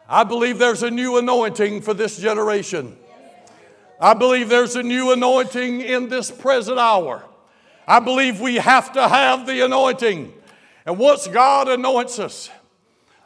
I 0.07 0.23
believe 0.23 0.59
there's 0.59 0.83
a 0.83 0.91
new 0.91 1.17
anointing 1.17 1.81
for 1.81 1.95
this 1.95 2.19
generation. 2.19 2.95
I 3.99 4.13
believe 4.13 4.51
there's 4.51 4.77
a 4.77 4.83
new 4.83 5.13
anointing 5.13 5.81
in 5.81 6.11
this 6.11 6.31
present 6.31 6.79
hour. 6.79 7.25
I 7.89 8.01
believe 8.01 8.39
we 8.39 8.57
have 8.57 8.93
to 8.93 9.09
have 9.09 9.47
the 9.47 9.65
anointing. 9.65 10.31
And 10.85 10.99
once 10.99 11.27
God 11.27 11.69
anoints 11.69 12.19
us, 12.19 12.51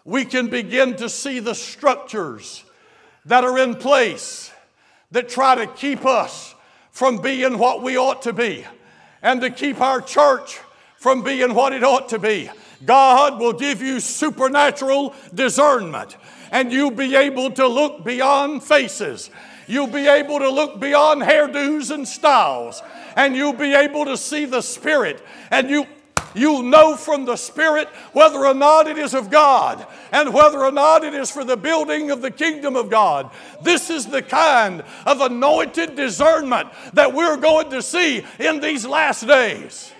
we 0.05 0.25
can 0.25 0.47
begin 0.47 0.95
to 0.97 1.09
see 1.09 1.41
the 1.41 1.57
structures 1.57 2.63
that 3.25 3.43
are 3.43 3.59
in 3.59 3.75
place 3.75 4.53
that 5.11 5.29
try 5.29 5.57
to 5.57 5.67
keep 5.67 6.07
us 6.07 6.55
from 6.93 7.19
being 7.19 7.59
what 7.59 7.83
we 7.83 7.99
ought 7.99 8.23
to 8.23 8.33
be 8.33 8.65
and 9.21 9.41
to 9.41 9.51
keep 9.51 9.81
our 9.81 10.01
church 10.01 10.61
from 10.97 11.25
being 11.25 11.55
what 11.55 11.73
it 11.73 11.83
ought 11.83 12.11
to 12.11 12.21
be. 12.21 12.49
God 12.85 13.41
will 13.41 13.53
give 13.53 13.81
you 13.81 14.01
supernatural 14.01 15.15
discernment 15.35 16.17
and 16.51 16.73
you'll 16.73 16.91
be 16.91 17.17
able 17.17 17.51
to 17.53 17.67
look 17.67 18.05
beyond 18.05 18.63
faces. 18.63 19.31
You'll 19.67 19.87
be 19.87 20.07
able 20.07 20.39
to 20.39 20.49
look 20.49 20.79
beyond 20.79 21.23
hairdos 21.23 21.91
and 21.91 22.07
styles 22.07 22.83
and 23.17 23.35
you'll 23.35 23.53
be 23.53 23.75
able 23.75 24.05
to 24.05 24.17
see 24.17 24.45
the 24.45 24.61
Spirit 24.61 25.23
and 25.51 25.71
you 25.71 25.87
You'll 26.37 26.63
know 26.63 26.97
from 26.97 27.25
the 27.25 27.37
Spirit 27.37 27.89
whether 28.13 28.45
or 28.45 28.53
not 28.53 28.87
it 28.87 28.99
is 28.99 29.15
of 29.15 29.31
God 29.31 29.87
and 30.13 30.35
whether 30.35 30.63
or 30.63 30.71
not 30.71 31.03
it 31.03 31.15
is 31.15 31.31
for 31.31 31.45
the 31.45 31.57
building 31.57 32.11
of 32.11 32.21
the 32.21 32.31
kingdom 32.31 32.77
of 32.77 32.91
God. 32.91 33.31
This 33.63 33.89
is 33.89 34.05
the 34.05 34.21
kind 34.21 34.85
of 35.07 35.23
anointed 35.23 35.97
discernment 35.97 36.69
that 36.93 37.15
we're 37.15 37.39
going 37.39 37.71
to 37.71 37.81
see 37.81 38.23
in 38.39 38.61
these 38.61 38.85
last 38.87 39.27
days. 39.27 39.91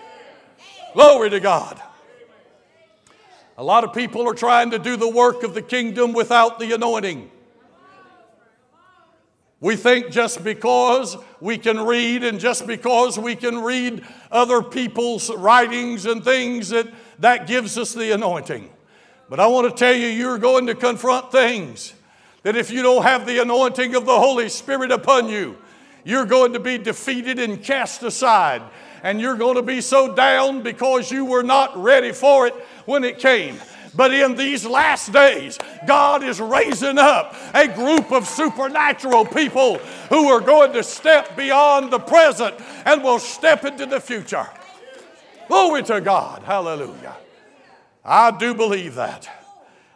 Glory 0.93 1.31
to 1.31 1.39
God. 1.39 1.81
A 3.57 3.63
lot 3.63 3.83
of 3.83 3.91
people 3.91 4.27
are 4.29 4.35
trying 4.35 4.69
to 4.71 4.79
do 4.79 4.95
the 4.97 5.09
work 5.09 5.41
of 5.41 5.55
the 5.55 5.63
kingdom 5.63 6.13
without 6.13 6.59
the 6.59 6.73
anointing. 6.73 7.31
We 9.59 9.75
think 9.75 10.11
just 10.11 10.43
because 10.43 11.17
we 11.39 11.57
can 11.57 11.79
read 11.79 12.23
and 12.23 12.39
just 12.39 12.67
because 12.67 13.17
we 13.17 13.35
can 13.35 13.63
read 13.63 14.05
other 14.31 14.61
people's 14.61 15.33
writings 15.33 16.05
and 16.05 16.23
things 16.23 16.69
that 16.69 16.87
that 17.19 17.47
gives 17.47 17.77
us 17.79 17.93
the 17.93 18.13
anointing. 18.13 18.69
But 19.29 19.39
I 19.39 19.47
want 19.47 19.67
to 19.69 19.75
tell 19.75 19.95
you, 19.95 20.07
you're 20.07 20.37
going 20.37 20.67
to 20.67 20.75
confront 20.75 21.31
things 21.31 21.95
that 22.43 22.55
if 22.55 22.69
you 22.69 22.83
don't 22.83 23.01
have 23.01 23.25
the 23.25 23.41
anointing 23.41 23.95
of 23.95 24.05
the 24.05 24.19
Holy 24.19 24.49
Spirit 24.49 24.91
upon 24.91 25.29
you, 25.29 25.57
you're 26.05 26.25
going 26.25 26.53
to 26.53 26.59
be 26.59 26.77
defeated 26.77 27.39
and 27.39 27.61
cast 27.63 28.03
aside. 28.03 28.61
And 29.07 29.21
you're 29.21 29.37
going 29.37 29.55
to 29.55 29.61
be 29.61 29.79
so 29.79 30.13
down 30.13 30.63
because 30.63 31.09
you 31.09 31.23
were 31.23 31.41
not 31.41 31.81
ready 31.81 32.11
for 32.11 32.45
it 32.45 32.53
when 32.85 33.05
it 33.05 33.19
came. 33.19 33.55
But 33.95 34.13
in 34.13 34.35
these 34.35 34.65
last 34.65 35.13
days, 35.13 35.57
God 35.87 36.23
is 36.23 36.41
raising 36.41 36.97
up 36.97 37.33
a 37.53 37.69
group 37.69 38.11
of 38.11 38.27
supernatural 38.27 39.23
people 39.23 39.77
who 40.09 40.27
are 40.27 40.41
going 40.41 40.73
to 40.73 40.83
step 40.83 41.37
beyond 41.37 41.89
the 41.89 41.99
present 41.99 42.55
and 42.83 43.01
will 43.01 43.19
step 43.19 43.63
into 43.63 43.85
the 43.85 44.01
future. 44.01 44.45
Glory 45.47 45.83
to 45.83 46.01
God. 46.01 46.43
Hallelujah. 46.43 47.15
I 48.03 48.31
do 48.31 48.53
believe 48.53 48.95
that. 48.95 49.29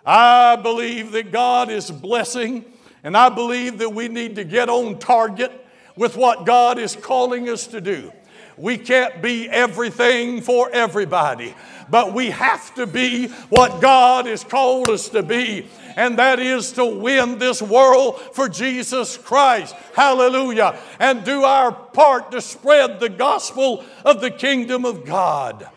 I 0.05 0.55
believe 0.55 1.11
that 1.11 1.33
God 1.33 1.69
is 1.69 1.91
blessing, 1.91 2.63
and 3.03 3.17
I 3.17 3.27
believe 3.27 3.79
that 3.79 3.89
we 3.89 4.07
need 4.07 4.37
to 4.37 4.45
get 4.45 4.69
on 4.69 4.99
target 4.99 5.51
with 5.97 6.15
what 6.15 6.45
God 6.45 6.79
is 6.79 6.95
calling 6.95 7.49
us 7.49 7.67
to 7.67 7.81
do. 7.81 8.13
We 8.61 8.77
can't 8.77 9.23
be 9.23 9.49
everything 9.49 10.41
for 10.41 10.69
everybody, 10.71 11.55
but 11.89 12.13
we 12.13 12.29
have 12.29 12.75
to 12.75 12.85
be 12.85 13.29
what 13.49 13.81
God 13.81 14.27
has 14.27 14.43
called 14.43 14.87
us 14.87 15.09
to 15.09 15.23
be, 15.23 15.65
and 15.95 16.19
that 16.19 16.37
is 16.37 16.71
to 16.73 16.85
win 16.85 17.39
this 17.39 17.59
world 17.59 18.21
for 18.33 18.47
Jesus 18.47 19.17
Christ. 19.17 19.73
Hallelujah. 19.95 20.79
And 20.99 21.23
do 21.23 21.43
our 21.43 21.71
part 21.71 22.31
to 22.33 22.39
spread 22.39 22.99
the 22.99 23.09
gospel 23.09 23.83
of 24.05 24.21
the 24.21 24.29
kingdom 24.29 24.85
of 24.85 25.05
God. 25.05 25.67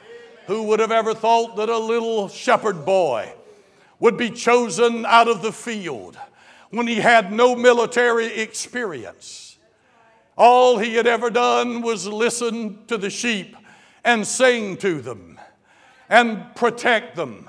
Who 0.47 0.65
would 0.65 0.81
have 0.81 0.93
ever 0.93 1.15
thought 1.15 1.57
that 1.57 1.71
a 1.71 1.79
little 1.79 2.29
shepherd 2.29 2.85
boy 2.85 3.33
would 3.99 4.19
be 4.19 4.29
chosen 4.29 5.07
out 5.07 5.29
of 5.29 5.41
the 5.41 5.53
field 5.53 6.19
when 6.69 6.87
he 6.87 6.97
had 6.97 7.33
no 7.33 7.57
military 7.57 8.27
experience? 8.27 9.44
All 10.37 10.79
he 10.79 10.95
had 10.95 11.07
ever 11.07 11.31
done 11.31 11.83
was 11.83 12.07
listen 12.07 12.85
to 12.87 12.99
the 12.99 13.11
sheep 13.11 13.57
and 14.05 14.27
sing 14.27 14.77
to 14.79 15.01
them 15.01 15.39
and 16.09 16.55
protect 16.55 17.17
them. 17.17 17.49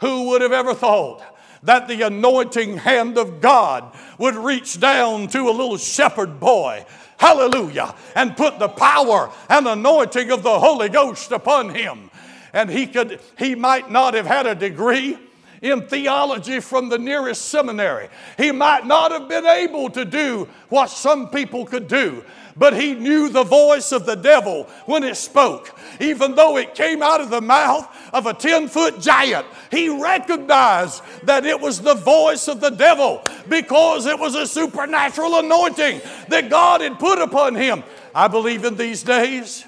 Who 0.00 0.28
would 0.28 0.42
have 0.42 0.52
ever 0.52 0.74
thought 0.74 1.22
that 1.62 1.88
the 1.88 2.02
anointing 2.02 2.78
hand 2.78 3.18
of 3.18 3.40
God 3.40 3.96
would 4.18 4.36
reach 4.36 4.78
down 4.78 5.28
to 5.28 5.48
a 5.48 5.50
little 5.50 5.76
shepherd 5.76 6.38
boy? 6.38 6.84
Hallelujah. 7.16 7.94
And 8.14 8.36
put 8.36 8.58
the 8.58 8.68
power 8.68 9.32
and 9.48 9.66
anointing 9.66 10.30
of 10.30 10.42
the 10.42 10.60
Holy 10.60 10.88
Ghost 10.88 11.32
upon 11.32 11.74
him. 11.74 12.10
And 12.52 12.70
he 12.70 12.86
could, 12.86 13.20
he 13.36 13.54
might 13.54 13.90
not 13.90 14.14
have 14.14 14.26
had 14.26 14.46
a 14.46 14.54
degree. 14.54 15.18
In 15.62 15.86
theology 15.86 16.60
from 16.60 16.88
the 16.88 16.98
nearest 16.98 17.46
seminary. 17.46 18.08
He 18.36 18.52
might 18.52 18.86
not 18.86 19.10
have 19.12 19.28
been 19.28 19.46
able 19.46 19.90
to 19.90 20.04
do 20.04 20.48
what 20.68 20.90
some 20.90 21.28
people 21.30 21.64
could 21.64 21.88
do, 21.88 22.24
but 22.56 22.74
he 22.74 22.94
knew 22.94 23.28
the 23.28 23.44
voice 23.44 23.92
of 23.92 24.06
the 24.06 24.14
devil 24.14 24.64
when 24.86 25.04
it 25.04 25.16
spoke. 25.16 25.78
Even 26.00 26.34
though 26.34 26.56
it 26.56 26.74
came 26.74 27.02
out 27.02 27.20
of 27.20 27.30
the 27.30 27.40
mouth 27.40 27.88
of 28.12 28.26
a 28.26 28.34
10 28.34 28.68
foot 28.68 29.00
giant, 29.00 29.46
he 29.70 29.88
recognized 29.88 31.02
that 31.24 31.46
it 31.46 31.60
was 31.60 31.80
the 31.80 31.94
voice 31.94 32.48
of 32.48 32.60
the 32.60 32.70
devil 32.70 33.22
because 33.48 34.06
it 34.06 34.18
was 34.18 34.34
a 34.34 34.46
supernatural 34.46 35.38
anointing 35.38 36.00
that 36.28 36.50
God 36.50 36.80
had 36.80 36.98
put 36.98 37.20
upon 37.20 37.54
him. 37.54 37.82
I 38.14 38.28
believe 38.28 38.64
in 38.64 38.76
these 38.76 39.02
days, 39.02 39.64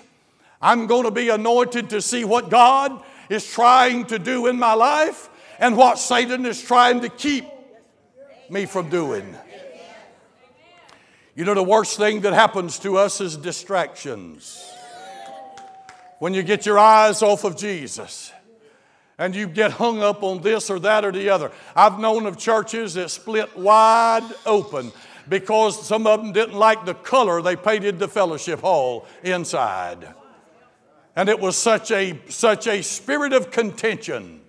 I'm 0.61 0.87
going 0.87 1.05
to 1.05 1.11
be 1.11 1.29
anointed 1.31 1.91
to 1.91 2.03
see 2.03 2.25
what 2.25 2.51
God 2.51 3.01
is 3.29 3.51
trying 3.51 4.05
to 4.07 4.19
do 4.19 4.49
in 4.49 4.59
my 4.59 4.75
life 4.75 5.30
and 5.61 5.77
what 5.77 5.99
Satan 5.99 6.47
is 6.47 6.61
trying 6.61 7.03
to 7.03 7.09
keep 7.11 7.45
me 8.49 8.67
from 8.67 8.89
doing. 8.89 9.37
You 11.37 11.45
know, 11.45 11.55
the 11.55 11.63
worst 11.63 11.97
thing 11.97 12.23
that 12.23 12.33
happens 12.33 12.79
to 12.81 12.97
us 12.97 13.21
is 13.21 13.37
distractions. 13.37 14.67
When 16.19 16.35
you 16.35 16.43
get 16.43 16.67
your 16.67 16.79
eyes 16.79 17.23
off 17.23 17.45
of 17.45 17.57
Jesus 17.57 18.33
and 19.19 19.37
you 19.37 19.47
get 19.47 19.73
hung 19.73 20.03
up 20.03 20.23
on 20.23 20.41
this 20.41 20.71
or 20.71 20.79
that 20.81 21.05
or 21.05 21.13
the 21.13 21.29
other. 21.29 21.53
I've 21.77 21.99
known 21.99 22.27
of 22.27 22.39
churches 22.39 22.95
that 22.95 23.11
split 23.11 23.57
wide 23.57 24.29
open 24.47 24.93
because 25.29 25.87
some 25.87 26.07
of 26.07 26.23
them 26.23 26.33
didn't 26.33 26.57
like 26.57 26.87
the 26.87 26.95
color 26.95 27.43
they 27.43 27.55
painted 27.55 27.99
the 27.99 28.09
fellowship 28.09 28.61
hall 28.61 29.07
inside. 29.23 30.15
And 31.15 31.29
it 31.29 31.39
was 31.39 31.57
such 31.57 31.91
a, 31.91 32.19
such 32.29 32.67
a 32.67 32.83
spirit 32.83 33.35
of 33.35 33.51
contention 33.51 34.40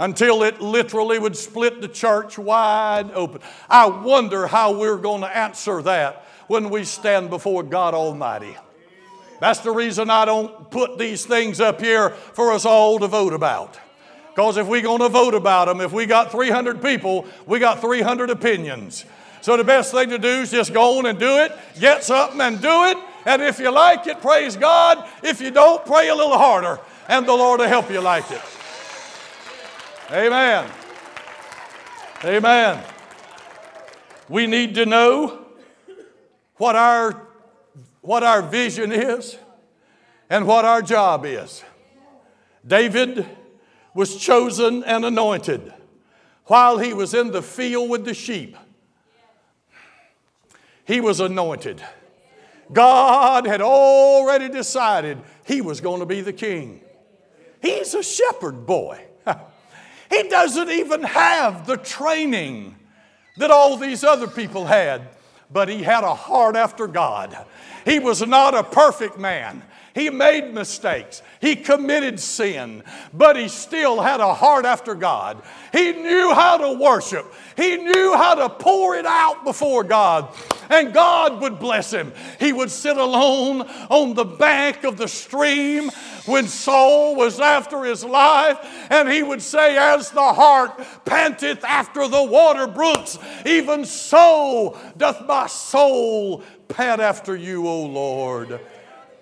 until 0.00 0.42
it 0.42 0.62
literally 0.62 1.18
would 1.18 1.36
split 1.36 1.82
the 1.82 1.86
church 1.86 2.38
wide 2.38 3.10
open. 3.12 3.42
I 3.68 3.86
wonder 3.86 4.46
how 4.46 4.72
we're 4.72 4.96
going 4.96 5.20
to 5.20 5.36
answer 5.36 5.82
that 5.82 6.24
when 6.48 6.70
we 6.70 6.84
stand 6.84 7.28
before 7.28 7.62
God 7.62 7.92
Almighty. 7.92 8.56
That's 9.40 9.60
the 9.60 9.70
reason 9.70 10.10
I 10.10 10.24
don't 10.24 10.70
put 10.70 10.98
these 10.98 11.26
things 11.26 11.60
up 11.60 11.80
here 11.80 12.10
for 12.10 12.50
us 12.52 12.64
all 12.64 12.98
to 12.98 13.06
vote 13.08 13.34
about. 13.34 13.78
Because 14.30 14.56
if 14.56 14.66
we're 14.66 14.82
going 14.82 15.00
to 15.00 15.10
vote 15.10 15.34
about 15.34 15.66
them, 15.66 15.82
if 15.82 15.92
we 15.92 16.06
got 16.06 16.32
300 16.32 16.82
people, 16.82 17.26
we 17.46 17.58
got 17.58 17.82
300 17.82 18.30
opinions. 18.30 19.04
So 19.42 19.56
the 19.58 19.64
best 19.64 19.92
thing 19.92 20.08
to 20.10 20.18
do 20.18 20.28
is 20.28 20.50
just 20.50 20.72
go 20.72 20.98
on 20.98 21.06
and 21.06 21.18
do 21.18 21.38
it, 21.38 21.52
get 21.78 22.04
something 22.04 22.40
and 22.40 22.60
do 22.60 22.84
it. 22.84 22.96
And 23.26 23.42
if 23.42 23.58
you 23.58 23.70
like 23.70 24.06
it, 24.06 24.22
praise 24.22 24.56
God. 24.56 25.06
If 25.22 25.42
you 25.42 25.50
don't, 25.50 25.84
pray 25.84 26.08
a 26.08 26.14
little 26.14 26.38
harder, 26.38 26.80
and 27.06 27.26
the 27.26 27.34
Lord 27.34 27.60
will 27.60 27.68
help 27.68 27.90
you 27.90 28.00
like 28.00 28.30
it. 28.30 28.40
Amen. 30.12 30.68
Amen. 32.24 32.82
We 34.28 34.48
need 34.48 34.74
to 34.74 34.84
know 34.84 35.46
what 36.56 36.74
our, 36.74 37.28
what 38.00 38.24
our 38.24 38.42
vision 38.42 38.90
is 38.90 39.38
and 40.28 40.48
what 40.48 40.64
our 40.64 40.82
job 40.82 41.24
is. 41.24 41.62
David 42.66 43.24
was 43.94 44.16
chosen 44.16 44.82
and 44.82 45.04
anointed 45.04 45.72
while 46.46 46.78
he 46.78 46.92
was 46.92 47.14
in 47.14 47.30
the 47.30 47.42
field 47.42 47.88
with 47.88 48.04
the 48.04 48.14
sheep. 48.14 48.56
He 50.84 51.00
was 51.00 51.20
anointed. 51.20 51.80
God 52.72 53.46
had 53.46 53.62
already 53.62 54.48
decided 54.48 55.18
he 55.46 55.60
was 55.60 55.80
going 55.80 56.00
to 56.00 56.06
be 56.06 56.20
the 56.20 56.32
king. 56.32 56.80
He's 57.62 57.94
a 57.94 58.02
shepherd 58.02 58.66
boy. 58.66 59.06
He 60.10 60.24
doesn't 60.24 60.70
even 60.70 61.04
have 61.04 61.66
the 61.66 61.76
training 61.76 62.76
that 63.36 63.50
all 63.50 63.76
these 63.76 64.04
other 64.04 64.26
people 64.26 64.66
had, 64.66 65.08
but 65.50 65.68
he 65.68 65.82
had 65.82 66.04
a 66.04 66.14
heart 66.14 66.56
after 66.56 66.86
God. 66.86 67.36
He 67.84 67.98
was 67.98 68.20
not 68.26 68.54
a 68.54 68.62
perfect 68.62 69.18
man. 69.18 69.62
He 69.94 70.08
made 70.08 70.54
mistakes. 70.54 71.22
He 71.40 71.56
committed 71.56 72.20
sin, 72.20 72.84
but 73.12 73.36
he 73.36 73.48
still 73.48 74.00
had 74.00 74.20
a 74.20 74.34
heart 74.34 74.64
after 74.64 74.94
God. 74.94 75.42
He 75.72 75.92
knew 75.92 76.32
how 76.32 76.58
to 76.58 76.78
worship. 76.78 77.26
He 77.56 77.76
knew 77.76 78.14
how 78.16 78.34
to 78.36 78.48
pour 78.48 78.94
it 78.96 79.06
out 79.06 79.44
before 79.44 79.82
God, 79.82 80.28
and 80.68 80.94
God 80.94 81.40
would 81.40 81.58
bless 81.58 81.92
him. 81.92 82.12
He 82.38 82.52
would 82.52 82.70
sit 82.70 82.96
alone 82.96 83.62
on 83.88 84.14
the 84.14 84.24
bank 84.24 84.84
of 84.84 84.96
the 84.96 85.08
stream 85.08 85.90
when 86.26 86.46
Saul 86.46 87.16
was 87.16 87.40
after 87.40 87.84
his 87.84 88.04
life, 88.04 88.58
and 88.90 89.08
he 89.08 89.22
would 89.22 89.42
say, 89.42 89.76
As 89.76 90.10
the 90.10 90.32
hart 90.32 90.80
panteth 91.04 91.64
after 91.64 92.06
the 92.08 92.22
water 92.22 92.66
brooks, 92.66 93.18
even 93.46 93.84
so 93.84 94.78
doth 94.96 95.26
my 95.26 95.46
soul 95.46 96.42
pant 96.68 97.00
after 97.00 97.34
you, 97.34 97.66
O 97.66 97.86
Lord. 97.86 98.60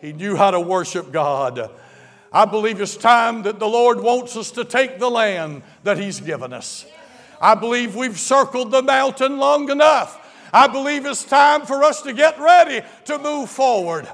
He 0.00 0.12
knew 0.12 0.36
how 0.36 0.50
to 0.50 0.60
worship 0.60 1.10
God. 1.12 1.70
I 2.32 2.44
believe 2.44 2.80
it's 2.80 2.96
time 2.96 3.42
that 3.42 3.58
the 3.58 3.68
Lord 3.68 4.00
wants 4.00 4.36
us 4.36 4.50
to 4.52 4.64
take 4.64 4.98
the 4.98 5.10
land 5.10 5.62
that 5.82 5.98
He's 5.98 6.20
given 6.20 6.52
us. 6.52 6.86
I 7.40 7.54
believe 7.54 7.96
we've 7.96 8.18
circled 8.18 8.70
the 8.70 8.82
mountain 8.82 9.38
long 9.38 9.70
enough. 9.70 10.24
I 10.52 10.66
believe 10.66 11.06
it's 11.06 11.24
time 11.24 11.66
for 11.66 11.84
us 11.84 12.02
to 12.02 12.12
get 12.12 12.38
ready 12.38 12.84
to 13.06 13.18
move 13.18 13.50
forward. 13.50 14.08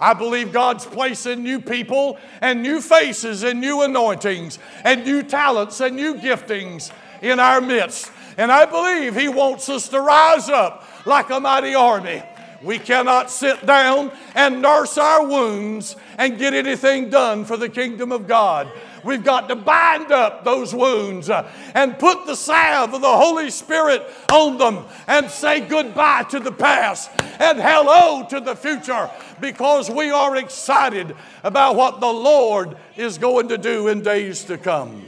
I 0.00 0.14
believe 0.14 0.52
God's 0.52 0.86
placing 0.86 1.42
new 1.42 1.60
people 1.60 2.18
and 2.40 2.62
new 2.62 2.80
faces 2.80 3.42
and 3.42 3.60
new 3.60 3.82
anointings 3.82 4.58
and 4.82 5.04
new 5.04 5.22
talents 5.22 5.80
and 5.80 5.94
new 5.94 6.14
giftings 6.14 6.90
in 7.20 7.38
our 7.38 7.60
midst. 7.60 8.10
And 8.38 8.50
I 8.50 8.64
believe 8.64 9.14
He 9.14 9.28
wants 9.28 9.68
us 9.68 9.88
to 9.90 10.00
rise 10.00 10.48
up 10.48 10.86
like 11.06 11.28
a 11.28 11.38
mighty 11.38 11.74
army. 11.74 12.22
We 12.62 12.78
cannot 12.78 13.30
sit 13.30 13.64
down 13.64 14.12
and 14.34 14.60
nurse 14.60 14.98
our 14.98 15.26
wounds 15.26 15.96
and 16.18 16.38
get 16.38 16.54
anything 16.54 17.08
done 17.10 17.44
for 17.44 17.56
the 17.56 17.68
kingdom 17.68 18.12
of 18.12 18.26
God. 18.26 18.70
We've 19.04 19.24
got 19.24 19.48
to 19.48 19.56
bind 19.56 20.12
up 20.12 20.44
those 20.44 20.74
wounds 20.74 21.30
uh, 21.30 21.50
and 21.74 21.98
put 21.98 22.26
the 22.26 22.34
salve 22.34 22.94
of 22.94 23.00
the 23.00 23.08
Holy 23.08 23.50
Spirit 23.50 24.02
on 24.30 24.58
them 24.58 24.84
and 25.06 25.30
say 25.30 25.60
goodbye 25.60 26.24
to 26.30 26.40
the 26.40 26.52
past 26.52 27.10
and 27.40 27.60
hello 27.60 28.26
to 28.28 28.40
the 28.40 28.54
future 28.56 29.10
because 29.40 29.90
we 29.90 30.10
are 30.10 30.36
excited 30.36 31.14
about 31.44 31.76
what 31.76 32.00
the 32.00 32.12
Lord 32.12 32.76
is 32.96 33.18
going 33.18 33.48
to 33.48 33.58
do 33.58 33.88
in 33.88 34.02
days 34.02 34.44
to 34.44 34.58
come. 34.58 35.04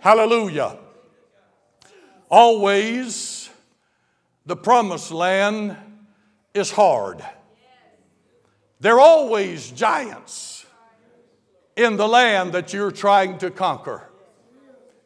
Hallelujah. 0.00 0.78
Always 2.30 3.50
the 4.46 4.56
promised 4.56 5.10
land 5.10 5.76
is 6.52 6.70
hard. 6.70 7.24
There 8.80 8.96
are 8.96 9.00
always 9.00 9.70
giants 9.70 10.53
in 11.76 11.96
the 11.96 12.06
land 12.06 12.52
that 12.52 12.72
you're 12.72 12.90
trying 12.90 13.38
to 13.38 13.50
conquer. 13.50 14.08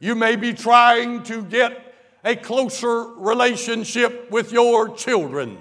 You 0.00 0.14
may 0.14 0.36
be 0.36 0.52
trying 0.52 1.22
to 1.24 1.42
get 1.42 1.94
a 2.24 2.36
closer 2.36 3.04
relationship 3.14 4.30
with 4.30 4.52
your 4.52 4.94
children. 4.94 5.58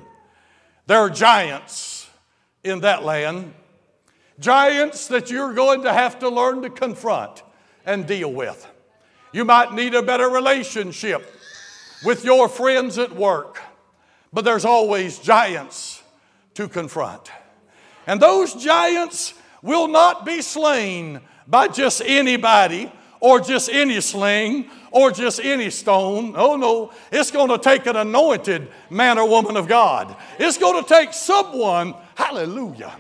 There 0.86 1.00
are 1.00 1.10
giants 1.10 2.10
in 2.64 2.82
that 2.82 3.04
land, 3.04 3.54
giants 4.40 5.08
that 5.08 5.32
you're 5.32 5.54
going 5.54 5.84
to 5.84 5.94
have 5.94 6.20
to 6.20 6.30
learn 6.30 6.62
to 6.64 6.70
confront 6.70 7.44
and 7.86 8.06
deal 8.06 8.32
with. 8.32 8.68
You 9.32 9.46
might 9.46 9.74
need 9.74 9.96
a 9.96 10.02
better 10.02 10.30
relationship 10.30 11.34
with 12.06 12.24
your 12.24 12.48
friends 12.50 12.98
at 12.98 13.16
work. 13.16 13.62
But 14.34 14.46
there's 14.46 14.66
always 14.66 15.20
giants 15.20 16.04
to 16.56 16.68
confront. 16.68 17.32
And 18.06 18.22
those 18.22 18.54
giants 18.54 19.34
will 19.62 19.88
not 19.88 20.26
be 20.26 20.42
slain 20.42 21.22
by 21.48 21.68
just 21.68 22.02
anybody 22.06 22.92
or 23.20 23.40
just 23.40 23.70
any 23.70 24.00
sling 24.02 24.70
or 24.92 25.12
just 25.12 25.40
any 25.40 25.70
stone. 25.70 26.34
Oh 26.36 26.56
no, 26.56 26.92
it's 27.12 27.32
going 27.32 27.50
to 27.50 27.58
take 27.58 27.86
an 27.86 27.96
anointed 27.96 28.68
man 28.90 29.18
or 29.18 29.28
woman 29.28 29.58
of 29.58 29.68
God. 29.68 30.16
It's 30.40 30.58
going 30.58 30.84
to 30.84 30.88
take 30.88 31.14
someone, 31.14 31.96
hallelujah. 32.16 32.92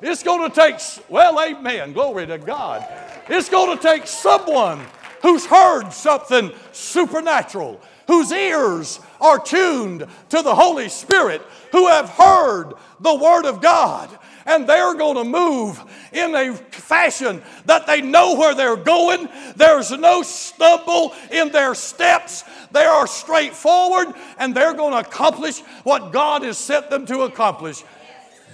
It's 0.00 0.22
going 0.22 0.50
to 0.50 0.54
take, 0.54 0.76
well, 1.08 1.40
amen, 1.40 1.92
glory 1.92 2.26
to 2.26 2.38
God. 2.38 2.86
It's 3.28 3.48
going 3.48 3.76
to 3.76 3.82
take 3.82 4.06
someone 4.06 4.80
who's 5.22 5.46
heard 5.46 5.90
something 5.92 6.52
supernatural, 6.72 7.80
whose 8.06 8.30
ears 8.30 9.00
are 9.20 9.38
tuned 9.38 10.06
to 10.28 10.42
the 10.42 10.54
Holy 10.54 10.90
Spirit, 10.90 11.40
who 11.72 11.88
have 11.88 12.10
heard 12.10 12.74
the 13.00 13.14
Word 13.14 13.46
of 13.46 13.62
God. 13.62 14.10
And 14.46 14.68
they're 14.68 14.94
going 14.94 15.16
to 15.16 15.24
move 15.24 15.82
in 16.12 16.34
a 16.34 16.54
fashion 16.54 17.42
that 17.66 17.86
they 17.86 18.02
know 18.02 18.34
where 18.34 18.54
they're 18.54 18.76
going. 18.76 19.28
There's 19.56 19.90
no 19.90 20.22
stumble 20.22 21.14
in 21.30 21.50
their 21.50 21.74
steps. 21.74 22.44
They 22.70 22.84
are 22.84 23.06
straightforward 23.06 24.14
and 24.38 24.54
they're 24.54 24.74
going 24.74 24.92
to 24.92 24.98
accomplish 24.98 25.60
what 25.82 26.12
God 26.12 26.42
has 26.42 26.58
set 26.58 26.90
them 26.90 27.06
to 27.06 27.20
accomplish. 27.22 27.82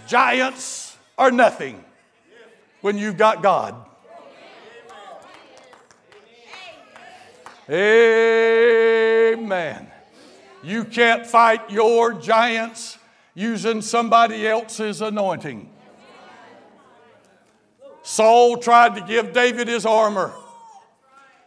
Giants 0.06 0.96
are 1.18 1.30
nothing 1.30 1.84
when 2.80 2.96
you've 2.96 3.16
got 3.16 3.42
God. 3.42 3.74
Amen. 7.68 8.70
You 10.62 10.84
can't 10.84 11.26
fight 11.26 11.70
your 11.70 12.12
giants 12.14 12.98
using 13.34 13.80
somebody 13.80 14.46
else's 14.46 15.00
anointing. 15.00 15.70
Saul 18.10 18.56
tried 18.56 18.96
to 18.96 19.02
give 19.02 19.32
David 19.32 19.68
his 19.68 19.86
armor. 19.86 20.32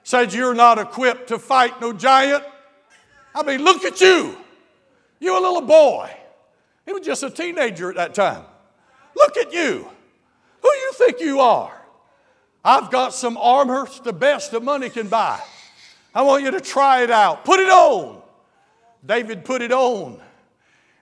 Said, 0.03 0.33
You're 0.33 0.53
not 0.53 0.79
equipped 0.79 1.27
to 1.27 1.37
fight 1.37 1.81
no 1.81 1.91
giant. 1.91 2.41
I 3.35 3.43
mean, 3.43 3.65
look 3.65 3.83
at 3.83 3.99
you. 3.99 4.37
You're 5.19 5.37
a 5.37 5.41
little 5.41 5.59
boy. 5.59 6.09
He 6.85 6.93
was 6.93 7.05
just 7.05 7.21
a 7.21 7.29
teenager 7.29 7.89
at 7.89 7.97
that 7.97 8.13
time. 8.13 8.45
Look 9.13 9.35
at 9.35 9.51
you. 9.51 9.89
Who 10.61 10.69
you 10.69 10.93
think 10.93 11.19
you 11.19 11.41
are? 11.41 11.73
I've 12.63 12.89
got 12.89 13.13
some 13.13 13.35
armor, 13.35 13.85
the 14.05 14.13
best 14.13 14.51
that 14.53 14.63
money 14.63 14.89
can 14.89 15.09
buy. 15.09 15.41
I 16.15 16.21
want 16.21 16.43
you 16.45 16.51
to 16.51 16.61
try 16.61 17.03
it 17.03 17.11
out. 17.11 17.43
Put 17.43 17.59
it 17.59 17.69
on. 17.69 18.21
David 19.05 19.43
put 19.43 19.61
it 19.61 19.73
on, 19.73 20.17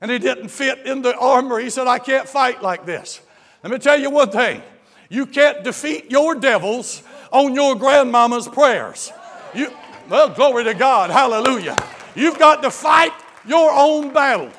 and 0.01 0.09
it 0.09 0.23
didn't 0.23 0.47
fit 0.47 0.87
in 0.87 1.03
the 1.03 1.15
armor. 1.15 1.59
He 1.59 1.69
said, 1.69 1.85
I 1.85 1.99
can't 1.99 2.27
fight 2.27 2.63
like 2.63 2.87
this. 2.87 3.21
Let 3.61 3.71
me 3.71 3.77
tell 3.77 3.99
you 3.99 4.09
one 4.09 4.31
thing 4.31 4.63
you 5.11 5.25
can't 5.25 5.61
defeat 5.65 6.09
your 6.09 6.35
devils 6.35 7.03
on 7.33 7.53
your 7.53 7.75
grandmama's 7.75 8.47
prayers. 8.47 9.11
You, 9.53 9.69
well, 10.09 10.29
glory 10.29 10.63
to 10.63 10.73
God. 10.73 11.09
Hallelujah. 11.09 11.75
You've 12.15 12.39
got 12.39 12.63
to 12.63 12.71
fight 12.71 13.11
your 13.45 13.71
own 13.73 14.13
battle. 14.13 14.49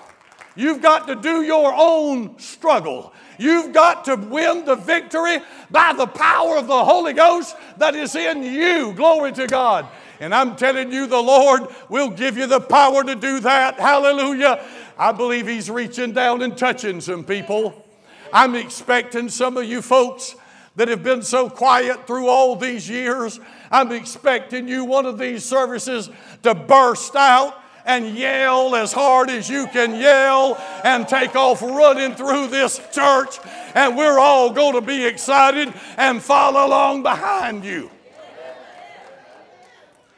You've 0.55 0.83
got 0.83 1.07
to 1.07 1.15
do 1.17 1.41
your 1.41 1.73
own 1.75 2.39
struggle. 2.39 3.15
You've 3.39 3.73
got 3.73 4.05
to 4.05 4.17
win 4.17 4.67
the 4.67 4.77
victory 4.77 5.39
by 5.71 5.95
the 5.95 6.07
power 6.07 6.59
of 6.59 6.67
the 6.67 6.85
Holy 6.85 7.15
Ghost 7.15 7.57
that 7.79 7.95
is 7.95 8.15
in 8.15 8.43
you. 8.43 8.93
Glory 8.93 9.33
to 9.33 9.47
God. 9.47 9.89
And 10.21 10.35
I'm 10.35 10.55
telling 10.57 10.93
you, 10.93 11.07
the 11.07 11.19
Lord 11.19 11.63
will 11.89 12.11
give 12.11 12.37
you 12.37 12.47
the 12.47 12.61
power 12.61 13.03
to 13.03 13.15
do 13.15 13.41
that. 13.41 13.81
Hallelujah. 13.81 14.63
I 14.99 15.13
believe 15.13 15.47
He's 15.47 15.71
reaching 15.71 16.13
down 16.13 16.43
and 16.43 16.59
touching 16.59 17.01
some 17.01 17.25
people. 17.25 17.87
I'm 18.35 18.55
expecting 18.55 19.31
some 19.31 19.57
of 19.57 19.65
you 19.65 19.81
folks 19.81 20.37
that 20.77 20.89
have 20.89 21.03
been 21.03 21.23
so 21.23 21.51
quiet 21.51 22.07
through 22.07 22.29
all 22.29 22.57
these 22.57 22.89
years. 22.89 23.39
I'm 23.71 23.93
expecting 23.93 24.69
you 24.69 24.85
one 24.85 25.07
of 25.07 25.19
these 25.19 25.45
services 25.45 26.11
to 26.43 26.55
burst 26.55 27.15
out 27.15 27.59
and 27.85 28.17
yell 28.17 28.75
as 28.75 28.93
hard 28.93 29.29
as 29.29 29.51
you 29.51 29.67
can 29.67 29.99
yell 29.99 30.57
and 30.85 31.07
take 31.07 31.35
off 31.35 31.63
running 31.63 32.15
through 32.15 32.47
this 32.49 32.81
church. 32.93 33.39
And 33.75 33.97
we're 33.97 34.19
all 34.19 34.51
going 34.51 34.75
to 34.75 34.81
be 34.81 35.05
excited 35.05 35.73
and 35.97 36.23
follow 36.23 36.67
along 36.67 37.03
behind 37.03 37.65
you. 37.65 37.91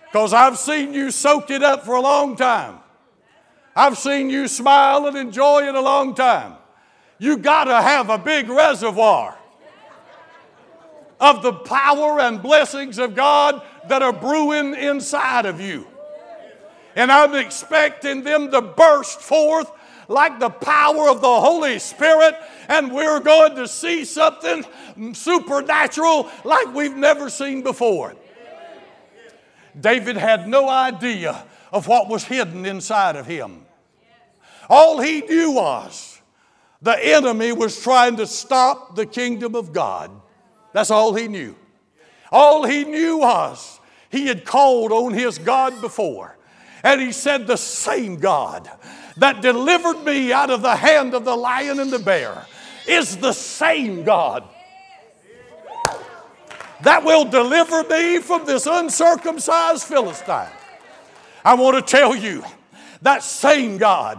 Because 0.06 0.32
I've 0.32 0.58
seen 0.58 0.94
you 0.94 1.10
soak 1.10 1.50
it 1.50 1.62
up 1.62 1.84
for 1.84 1.94
a 1.94 2.00
long 2.00 2.36
time. 2.36 2.78
I've 3.74 3.98
seen 3.98 4.30
you 4.30 4.46
smile 4.46 5.06
and 5.06 5.16
enjoy 5.16 5.66
it 5.66 5.74
a 5.74 5.80
long 5.80 6.14
time. 6.14 6.54
You 7.18 7.38
got 7.38 7.64
to 7.64 7.82
have 7.82 8.10
a 8.10 8.18
big 8.18 8.48
reservoir 8.48 9.36
of 11.24 11.42
the 11.42 11.54
power 11.54 12.20
and 12.20 12.42
blessings 12.42 12.98
of 12.98 13.14
God 13.14 13.62
that 13.88 14.02
are 14.02 14.12
brewing 14.12 14.74
inside 14.74 15.46
of 15.46 15.58
you. 15.58 15.86
And 16.94 17.10
I'm 17.10 17.34
expecting 17.34 18.24
them 18.24 18.50
to 18.50 18.60
burst 18.60 19.22
forth 19.22 19.70
like 20.06 20.38
the 20.38 20.50
power 20.50 21.08
of 21.08 21.22
the 21.22 21.40
Holy 21.40 21.78
Spirit, 21.78 22.36
and 22.68 22.92
we're 22.92 23.20
going 23.20 23.56
to 23.56 23.66
see 23.66 24.04
something 24.04 24.66
supernatural 25.14 26.30
like 26.44 26.74
we've 26.74 26.94
never 26.94 27.30
seen 27.30 27.62
before. 27.62 28.14
David 29.80 30.18
had 30.18 30.46
no 30.46 30.68
idea 30.68 31.42
of 31.72 31.88
what 31.88 32.06
was 32.06 32.24
hidden 32.24 32.66
inside 32.66 33.16
of 33.16 33.24
him. 33.24 33.64
All 34.68 35.00
he 35.00 35.22
knew 35.22 35.52
was 35.52 36.20
the 36.82 37.02
enemy 37.02 37.52
was 37.52 37.82
trying 37.82 38.16
to 38.16 38.26
stop 38.26 38.94
the 38.94 39.06
kingdom 39.06 39.54
of 39.54 39.72
God. 39.72 40.10
That's 40.74 40.90
all 40.90 41.14
he 41.14 41.28
knew. 41.28 41.54
All 42.32 42.64
he 42.64 42.84
knew 42.84 43.18
was 43.18 43.78
he 44.10 44.26
had 44.26 44.44
called 44.44 44.90
on 44.90 45.14
his 45.14 45.38
God 45.38 45.80
before. 45.80 46.36
And 46.82 47.00
he 47.00 47.12
said, 47.12 47.46
The 47.46 47.56
same 47.56 48.16
God 48.16 48.68
that 49.16 49.40
delivered 49.40 50.04
me 50.04 50.32
out 50.32 50.50
of 50.50 50.62
the 50.62 50.74
hand 50.74 51.14
of 51.14 51.24
the 51.24 51.36
lion 51.36 51.78
and 51.78 51.92
the 51.92 52.00
bear 52.00 52.44
is 52.88 53.16
the 53.16 53.32
same 53.32 54.02
God 54.02 54.42
that 56.82 57.04
will 57.04 57.24
deliver 57.24 57.84
me 57.84 58.18
from 58.18 58.44
this 58.44 58.66
uncircumcised 58.66 59.84
Philistine. 59.84 60.50
I 61.44 61.54
want 61.54 61.76
to 61.76 61.96
tell 61.96 62.16
you 62.16 62.44
that 63.02 63.22
same 63.22 63.78
God 63.78 64.18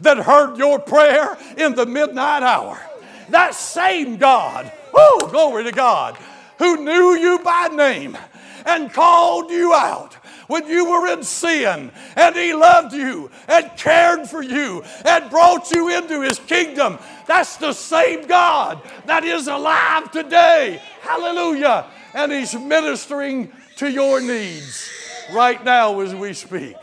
that 0.00 0.18
heard 0.18 0.56
your 0.58 0.80
prayer 0.80 1.38
in 1.56 1.76
the 1.76 1.86
midnight 1.86 2.42
hour, 2.42 2.80
that 3.28 3.54
same 3.54 4.16
God, 4.16 4.72
oh, 4.94 5.28
glory 5.30 5.64
to 5.64 5.72
God, 5.72 6.16
who 6.58 6.84
knew 6.84 7.14
you 7.14 7.38
by 7.40 7.68
name 7.68 8.16
and 8.64 8.92
called 8.92 9.50
you 9.50 9.74
out 9.74 10.14
when 10.46 10.66
you 10.66 10.90
were 10.90 11.12
in 11.12 11.22
sin, 11.22 11.90
and 12.16 12.36
He 12.36 12.52
loved 12.52 12.92
you 12.92 13.30
and 13.48 13.70
cared 13.76 14.28
for 14.28 14.42
you 14.42 14.84
and 15.04 15.30
brought 15.30 15.70
you 15.70 15.88
into 15.88 16.20
His 16.20 16.38
kingdom. 16.38 16.98
That's 17.26 17.56
the 17.56 17.72
same 17.72 18.26
God 18.26 18.80
that 19.06 19.24
is 19.24 19.48
alive 19.48 20.10
today. 20.10 20.80
Hallelujah 21.00 21.86
and 22.14 22.32
He's 22.32 22.54
ministering 22.54 23.52
to 23.76 23.90
your 23.90 24.20
needs 24.20 24.90
right 25.32 25.62
now 25.64 26.00
as 26.00 26.14
we 26.14 26.32
speak. 26.32 26.76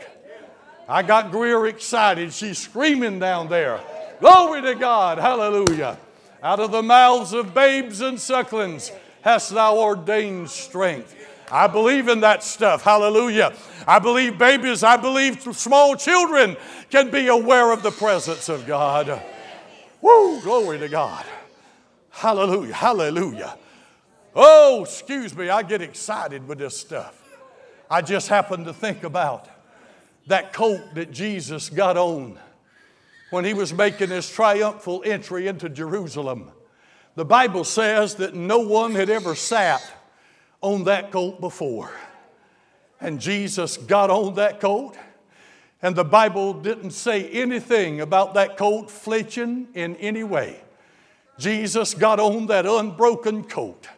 I 0.88 1.02
got 1.02 1.30
Greer 1.30 1.66
excited. 1.66 2.32
She's 2.32 2.58
screaming 2.58 3.20
down 3.20 3.48
there. 3.48 3.80
Glory 4.20 4.62
to 4.62 4.74
God. 4.74 5.18
Hallelujah. 5.18 5.98
Out 6.42 6.60
of 6.60 6.70
the 6.70 6.82
mouths 6.82 7.32
of 7.32 7.52
babes 7.52 8.00
and 8.00 8.18
sucklings 8.18 8.90
hast 9.22 9.50
thou 9.50 9.78
ordained 9.78 10.50
strength. 10.50 11.14
I 11.52 11.66
believe 11.66 12.08
in 12.08 12.20
that 12.20 12.42
stuff. 12.42 12.82
Hallelujah. 12.82 13.52
I 13.86 13.98
believe 13.98 14.38
babies, 14.38 14.82
I 14.82 14.96
believe 14.96 15.42
small 15.54 15.96
children 15.96 16.56
can 16.90 17.10
be 17.10 17.26
aware 17.26 17.72
of 17.72 17.82
the 17.82 17.90
presence 17.90 18.48
of 18.48 18.66
God. 18.66 19.20
Woo, 20.00 20.40
glory 20.40 20.78
to 20.78 20.88
God. 20.88 21.24
Hallelujah. 22.10 22.74
Hallelujah. 22.74 23.58
Oh, 24.34 24.84
excuse 24.84 25.36
me, 25.36 25.48
I 25.48 25.62
get 25.62 25.82
excited 25.82 26.46
with 26.46 26.58
this 26.58 26.76
stuff. 26.76 27.16
I 27.90 28.00
just 28.00 28.28
happen 28.28 28.64
to 28.64 28.72
think 28.72 29.02
about 29.02 29.48
that 30.28 30.52
coat 30.52 30.80
that 30.94 31.10
Jesus 31.10 31.68
got 31.68 31.96
on 31.96 32.38
when 33.30 33.44
he 33.44 33.54
was 33.54 33.72
making 33.72 34.10
his 34.10 34.28
triumphal 34.28 35.02
entry 35.04 35.46
into 35.46 35.68
Jerusalem. 35.68 36.50
The 37.14 37.24
Bible 37.24 37.64
says 37.64 38.16
that 38.16 38.34
no 38.34 38.58
one 38.60 38.94
had 38.94 39.10
ever 39.10 39.34
sat 39.34 39.82
on 40.60 40.84
that 40.84 41.10
coat 41.10 41.40
before. 41.40 41.90
And 43.00 43.20
Jesus 43.20 43.76
got 43.76 44.10
on 44.10 44.34
that 44.34 44.60
coat, 44.60 44.94
and 45.80 45.96
the 45.96 46.04
Bible 46.04 46.52
didn't 46.52 46.90
say 46.90 47.28
anything 47.30 48.00
about 48.00 48.34
that 48.34 48.56
coat 48.58 48.90
flinching 48.90 49.68
in 49.74 49.96
any 49.96 50.22
way. 50.22 50.60
Jesus 51.38 51.94
got 51.94 52.20
on 52.20 52.46
that 52.48 52.66
unbroken 52.66 53.44
coat 53.44 53.88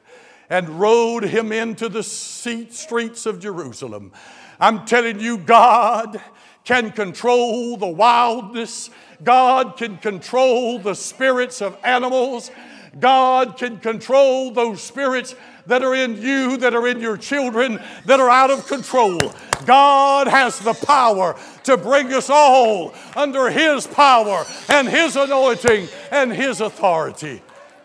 and 0.48 0.68
rode 0.68 1.24
him 1.24 1.50
into 1.50 1.88
the 1.88 2.02
streets 2.02 3.26
of 3.26 3.40
Jerusalem. 3.40 4.12
I'm 4.60 4.84
telling 4.84 5.18
you, 5.18 5.38
God 5.38 6.20
can 6.64 6.92
control 6.92 7.76
the 7.76 7.88
wildness, 7.88 8.90
God 9.22 9.76
can 9.76 9.98
control 9.98 10.78
the 10.78 10.94
spirits 10.94 11.60
of 11.62 11.76
animals. 11.84 12.50
God 12.98 13.56
can 13.56 13.78
control 13.78 14.50
those 14.50 14.82
spirits 14.82 15.34
that 15.66 15.82
are 15.82 15.94
in 15.94 16.20
you, 16.20 16.58
that 16.58 16.74
are 16.74 16.86
in 16.86 17.00
your 17.00 17.16
children, 17.16 17.80
that 18.04 18.20
are 18.20 18.28
out 18.28 18.50
of 18.50 18.66
control. 18.66 19.18
God 19.64 20.26
has 20.26 20.58
the 20.58 20.74
power 20.74 21.38
to 21.64 21.76
bring 21.76 22.12
us 22.12 22.28
all 22.28 22.94
under 23.16 23.48
His 23.48 23.86
power 23.86 24.44
and 24.68 24.88
His 24.88 25.16
anointing 25.16 25.88
and 26.10 26.32
His 26.32 26.60
authority. 26.60 27.42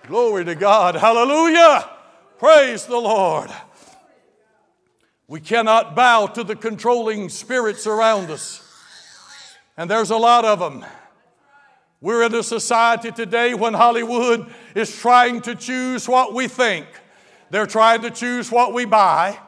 Glory 0.07 0.43
to 0.45 0.55
God. 0.55 0.95
Hallelujah. 0.95 1.89
Praise 2.39 2.85
the 2.85 2.97
Lord. 2.97 3.49
We 5.27 5.39
cannot 5.39 5.95
bow 5.95 6.27
to 6.27 6.43
the 6.43 6.55
controlling 6.55 7.29
spirits 7.29 7.85
around 7.85 8.29
us. 8.31 8.66
And 9.77 9.89
there's 9.89 10.09
a 10.09 10.17
lot 10.17 10.43
of 10.43 10.59
them. 10.59 10.83
We're 12.01 12.23
in 12.23 12.33
a 12.33 12.43
society 12.43 13.11
today 13.11 13.53
when 13.53 13.73
Hollywood 13.73 14.51
is 14.75 14.95
trying 14.95 15.41
to 15.41 15.55
choose 15.55 16.07
what 16.07 16.33
we 16.33 16.47
think. 16.47 16.87
They're 17.49 17.67
trying 17.67 18.01
to 18.01 18.11
choose 18.11 18.51
what 18.51 18.73
we 18.73 18.85
buy. 18.85 19.39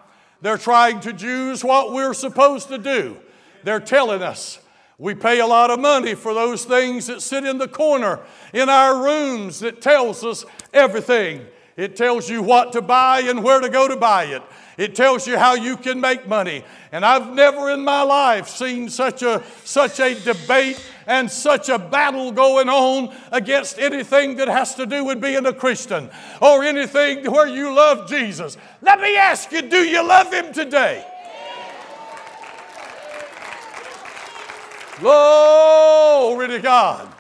They're 0.42 0.58
trying 0.58 1.00
to 1.02 1.14
choose 1.14 1.64
what 1.64 1.92
we're 1.92 2.14
supposed 2.14 2.70
to 2.70 2.78
do. 2.78 3.18
They're 3.64 3.80
telling 3.80 4.22
us 4.22 4.60
we 4.98 5.16
pay 5.16 5.40
a 5.40 5.48
lot 5.48 5.70
of 5.70 5.80
money 5.80 6.14
for 6.14 6.34
those 6.34 6.66
things 6.66 7.08
that 7.08 7.22
sit 7.22 7.44
in 7.44 7.58
the 7.58 7.68
corner 7.68 8.20
in 8.54 8.70
our 8.70 9.04
rooms 9.04 9.60
that 9.60 9.82
tells 9.82 10.24
us 10.24 10.46
everything 10.74 11.46
It 11.80 11.96
tells 11.96 12.30
you 12.30 12.44
what 12.44 12.74
to 12.74 12.82
buy 12.82 13.22
and 13.22 13.42
where 13.42 13.62
to 13.62 13.70
go 13.70 13.88
to 13.88 13.96
buy 13.96 14.26
it. 14.26 14.44
It 14.80 14.96
tells 14.96 15.28
you 15.28 15.38
how 15.38 15.56
you 15.56 15.76
can 15.76 16.00
make 16.00 16.26
money. 16.26 16.64
And 16.94 17.04
I've 17.04 17.34
never 17.34 17.70
in 17.70 17.84
my 17.84 18.02
life 18.04 18.48
seen 18.48 18.90
such 18.90 19.22
a, 19.24 19.44
such 19.66 20.00
a 20.00 20.16
debate 20.16 20.82
and 21.06 21.30
such 21.30 21.68
a 21.68 21.78
battle 21.78 22.32
going 22.32 22.70
on 22.70 23.14
against 23.34 23.78
anything 23.78 24.38
that 24.38 24.48
has 24.48 24.76
to 24.76 24.86
do 24.86 25.04
with 25.04 25.20
being 25.20 25.46
a 25.46 25.52
Christian 25.52 26.10
or 26.42 26.64
anything 26.64 27.30
where 27.30 27.46
you 27.46 27.76
love 27.76 28.08
Jesus. 28.08 28.56
Let 28.82 29.02
me 29.02 29.18
ask 29.18 29.52
you, 29.52 29.64
do 29.64 29.84
you 29.84 30.02
love 30.02 30.32
Him 30.32 30.54
today? 30.54 31.06
Glory 35.02 36.48
to 36.48 36.60
God. 36.60 37.14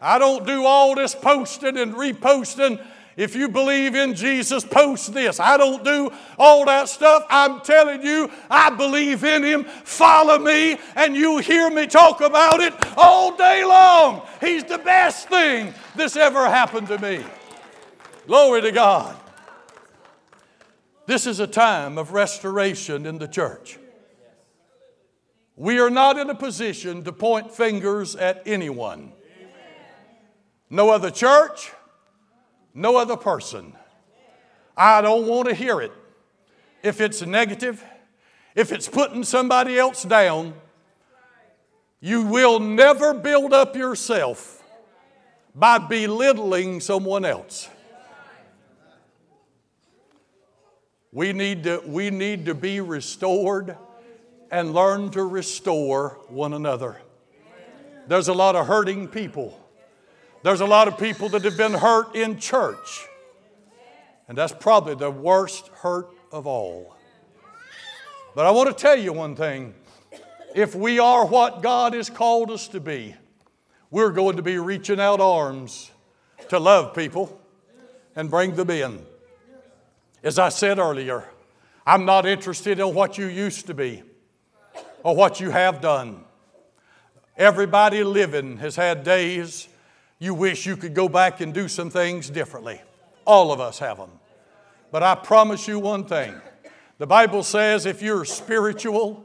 I 0.00 0.18
don't 0.18 0.46
do 0.46 0.64
all 0.64 0.94
this 0.94 1.14
posting 1.14 1.76
and 1.76 1.92
reposting 1.92 2.82
if 3.16 3.36
you 3.36 3.48
believe 3.48 3.94
in 3.94 4.14
Jesus, 4.14 4.64
post 4.64 5.12
this. 5.12 5.38
I 5.38 5.56
don't 5.56 5.84
do 5.84 6.10
all 6.38 6.64
that 6.66 6.88
stuff. 6.88 7.26
I'm 7.28 7.60
telling 7.60 8.02
you, 8.02 8.30
I 8.50 8.70
believe 8.70 9.22
in 9.24 9.42
Him. 9.42 9.64
Follow 9.64 10.38
me, 10.38 10.78
and 10.96 11.14
you'll 11.14 11.38
hear 11.38 11.70
me 11.70 11.86
talk 11.86 12.20
about 12.20 12.60
it 12.60 12.72
all 12.96 13.36
day 13.36 13.64
long. 13.64 14.26
He's 14.40 14.64
the 14.64 14.78
best 14.78 15.28
thing 15.28 15.74
that's 15.94 16.16
ever 16.16 16.46
happened 16.46 16.88
to 16.88 16.98
me. 16.98 17.24
Glory 18.26 18.62
to 18.62 18.72
God. 18.72 19.16
This 21.06 21.26
is 21.26 21.40
a 21.40 21.46
time 21.46 21.98
of 21.98 22.12
restoration 22.12 23.04
in 23.06 23.18
the 23.18 23.28
church. 23.28 23.78
We 25.56 25.78
are 25.80 25.90
not 25.90 26.18
in 26.18 26.30
a 26.30 26.34
position 26.34 27.04
to 27.04 27.12
point 27.12 27.52
fingers 27.52 28.16
at 28.16 28.42
anyone. 28.46 29.12
No 30.70 30.88
other 30.88 31.10
church 31.10 31.70
no 32.74 32.96
other 32.96 33.16
person. 33.16 33.74
I 34.76 35.00
don't 35.02 35.26
want 35.26 35.48
to 35.48 35.54
hear 35.54 35.80
it. 35.80 35.92
If 36.82 37.00
it's 37.00 37.22
negative, 37.22 37.84
if 38.54 38.72
it's 38.72 38.88
putting 38.88 39.24
somebody 39.24 39.78
else 39.78 40.02
down, 40.02 40.54
you 42.00 42.22
will 42.22 42.58
never 42.58 43.14
build 43.14 43.52
up 43.52 43.76
yourself 43.76 44.62
by 45.54 45.78
belittling 45.78 46.80
someone 46.80 47.24
else. 47.24 47.68
We 51.12 51.32
need 51.32 51.64
to, 51.64 51.82
we 51.86 52.10
need 52.10 52.46
to 52.46 52.54
be 52.54 52.80
restored 52.80 53.76
and 54.50 54.72
learn 54.72 55.10
to 55.10 55.22
restore 55.22 56.18
one 56.28 56.54
another. 56.54 57.00
There's 58.08 58.28
a 58.28 58.32
lot 58.32 58.56
of 58.56 58.66
hurting 58.66 59.08
people 59.08 59.61
there's 60.42 60.60
a 60.60 60.66
lot 60.66 60.88
of 60.88 60.98
people 60.98 61.28
that 61.30 61.44
have 61.44 61.56
been 61.56 61.74
hurt 61.74 62.14
in 62.16 62.38
church. 62.38 63.06
And 64.28 64.36
that's 64.36 64.52
probably 64.52 64.94
the 64.94 65.10
worst 65.10 65.68
hurt 65.68 66.08
of 66.30 66.46
all. 66.46 66.96
But 68.34 68.46
I 68.46 68.50
want 68.50 68.68
to 68.68 68.74
tell 68.74 68.98
you 68.98 69.12
one 69.12 69.36
thing. 69.36 69.74
If 70.54 70.74
we 70.74 70.98
are 70.98 71.26
what 71.26 71.62
God 71.62 71.94
has 71.94 72.10
called 72.10 72.50
us 72.50 72.68
to 72.68 72.80
be, 72.80 73.14
we're 73.90 74.10
going 74.10 74.36
to 74.36 74.42
be 74.42 74.58
reaching 74.58 75.00
out 75.00 75.20
arms 75.20 75.90
to 76.48 76.58
love 76.58 76.94
people 76.94 77.40
and 78.16 78.30
bring 78.30 78.54
them 78.54 78.70
in. 78.70 79.04
As 80.22 80.38
I 80.38 80.48
said 80.48 80.78
earlier, 80.78 81.24
I'm 81.86 82.04
not 82.04 82.26
interested 82.26 82.78
in 82.78 82.94
what 82.94 83.18
you 83.18 83.26
used 83.26 83.66
to 83.66 83.74
be 83.74 84.02
or 85.02 85.14
what 85.16 85.40
you 85.40 85.50
have 85.50 85.80
done. 85.80 86.24
Everybody 87.36 88.04
living 88.04 88.58
has 88.58 88.76
had 88.76 89.04
days 89.04 89.68
you 90.22 90.34
wish 90.34 90.66
you 90.66 90.76
could 90.76 90.94
go 90.94 91.08
back 91.08 91.40
and 91.40 91.52
do 91.52 91.66
some 91.66 91.90
things 91.90 92.30
differently. 92.30 92.80
All 93.24 93.50
of 93.50 93.58
us 93.58 93.80
have 93.80 93.96
them. 93.96 94.12
But 94.92 95.02
I 95.02 95.16
promise 95.16 95.66
you 95.66 95.80
one 95.80 96.04
thing 96.04 96.40
the 96.98 97.08
Bible 97.08 97.42
says 97.42 97.86
if 97.86 98.02
you're 98.02 98.24
spiritual, 98.24 99.24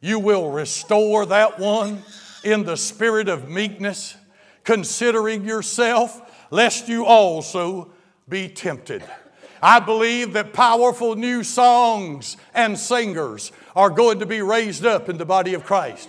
you 0.00 0.18
will 0.18 0.50
restore 0.50 1.26
that 1.26 1.58
one 1.58 2.02
in 2.42 2.64
the 2.64 2.78
spirit 2.78 3.28
of 3.28 3.50
meekness, 3.50 4.16
considering 4.64 5.44
yourself, 5.44 6.46
lest 6.50 6.88
you 6.88 7.04
also 7.04 7.92
be 8.26 8.48
tempted. 8.48 9.04
I 9.62 9.78
believe 9.78 10.32
that 10.32 10.54
powerful 10.54 11.16
new 11.16 11.44
songs 11.44 12.38
and 12.54 12.78
singers 12.78 13.52
are 13.76 13.90
going 13.90 14.20
to 14.20 14.26
be 14.26 14.40
raised 14.40 14.86
up 14.86 15.10
in 15.10 15.18
the 15.18 15.26
body 15.26 15.52
of 15.52 15.64
Christ. 15.64 16.08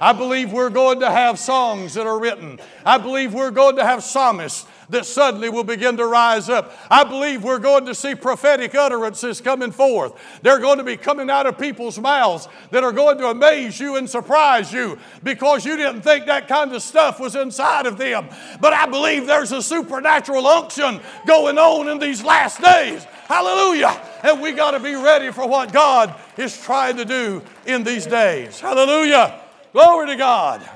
I 0.00 0.12
believe 0.12 0.52
we're 0.52 0.70
going 0.70 1.00
to 1.00 1.10
have 1.10 1.38
songs 1.38 1.94
that 1.94 2.06
are 2.06 2.18
written. 2.18 2.60
I 2.84 2.98
believe 2.98 3.34
we're 3.34 3.50
going 3.50 3.76
to 3.76 3.84
have 3.84 4.02
psalmists 4.02 4.66
that 4.90 5.04
suddenly 5.04 5.48
will 5.48 5.64
begin 5.64 5.96
to 5.96 6.06
rise 6.06 6.48
up. 6.48 6.72
I 6.90 7.04
believe 7.04 7.44
we're 7.44 7.58
going 7.58 7.86
to 7.86 7.94
see 7.94 8.14
prophetic 8.14 8.74
utterances 8.74 9.40
coming 9.40 9.70
forth. 9.70 10.14
They're 10.42 10.60
going 10.60 10.78
to 10.78 10.84
be 10.84 10.96
coming 10.96 11.28
out 11.28 11.46
of 11.46 11.58
people's 11.58 11.98
mouths 11.98 12.48
that 12.70 12.84
are 12.84 12.92
going 12.92 13.18
to 13.18 13.26
amaze 13.26 13.78
you 13.78 13.96
and 13.96 14.08
surprise 14.08 14.72
you 14.72 14.98
because 15.22 15.64
you 15.64 15.76
didn't 15.76 16.02
think 16.02 16.26
that 16.26 16.48
kind 16.48 16.72
of 16.72 16.82
stuff 16.82 17.20
was 17.20 17.36
inside 17.36 17.86
of 17.86 17.98
them. 17.98 18.28
But 18.60 18.72
I 18.72 18.86
believe 18.86 19.26
there's 19.26 19.52
a 19.52 19.62
supernatural 19.62 20.46
unction 20.46 21.00
going 21.26 21.58
on 21.58 21.88
in 21.88 21.98
these 21.98 22.24
last 22.24 22.60
days. 22.60 23.04
Hallelujah. 23.26 24.00
And 24.22 24.40
we 24.40 24.52
got 24.52 24.70
to 24.70 24.80
be 24.80 24.94
ready 24.94 25.30
for 25.30 25.46
what 25.46 25.72
God 25.72 26.14
is 26.38 26.58
trying 26.62 26.96
to 26.96 27.04
do 27.04 27.42
in 27.66 27.84
these 27.84 28.06
days. 28.06 28.58
Hallelujah. 28.58 29.38
Glory 29.72 30.08
to 30.08 30.16
God. 30.16 30.68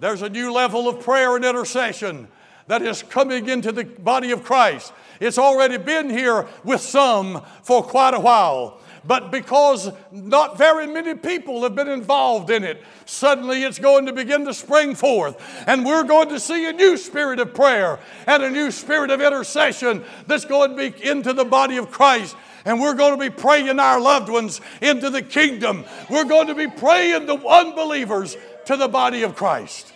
There's 0.00 0.22
a 0.22 0.28
new 0.28 0.52
level 0.52 0.88
of 0.88 1.00
prayer 1.00 1.36
and 1.36 1.44
intercession 1.44 2.28
that 2.68 2.82
is 2.82 3.02
coming 3.02 3.48
into 3.48 3.72
the 3.72 3.84
body 3.84 4.30
of 4.30 4.44
Christ. 4.44 4.92
It's 5.20 5.38
already 5.38 5.78
been 5.78 6.08
here 6.08 6.46
with 6.64 6.80
some 6.80 7.42
for 7.62 7.82
quite 7.82 8.14
a 8.14 8.20
while. 8.20 8.80
But 9.04 9.30
because 9.30 9.90
not 10.12 10.58
very 10.58 10.86
many 10.86 11.14
people 11.14 11.62
have 11.62 11.74
been 11.74 11.88
involved 11.88 12.50
in 12.50 12.62
it, 12.62 12.82
suddenly 13.06 13.62
it's 13.62 13.78
going 13.78 14.06
to 14.06 14.12
begin 14.12 14.44
to 14.44 14.52
spring 14.52 14.94
forth. 14.94 15.40
And 15.66 15.84
we're 15.84 16.04
going 16.04 16.28
to 16.28 16.38
see 16.38 16.68
a 16.68 16.72
new 16.72 16.96
spirit 16.96 17.40
of 17.40 17.54
prayer 17.54 17.98
and 18.26 18.42
a 18.42 18.50
new 18.50 18.70
spirit 18.70 19.10
of 19.10 19.20
intercession 19.20 20.04
that's 20.26 20.44
going 20.44 20.76
to 20.76 20.90
be 20.90 21.08
into 21.08 21.32
the 21.32 21.44
body 21.44 21.78
of 21.78 21.90
Christ 21.90 22.36
and 22.68 22.78
we're 22.78 22.92
going 22.92 23.18
to 23.18 23.30
be 23.30 23.30
praying 23.30 23.80
our 23.80 23.98
loved 23.98 24.28
ones 24.28 24.60
into 24.82 25.08
the 25.08 25.22
kingdom. 25.22 25.86
We're 26.10 26.26
going 26.26 26.48
to 26.48 26.54
be 26.54 26.66
praying 26.66 27.24
the 27.24 27.38
unbelievers 27.38 28.36
to 28.66 28.76
the 28.76 28.88
body 28.88 29.22
of 29.22 29.34
Christ. 29.34 29.90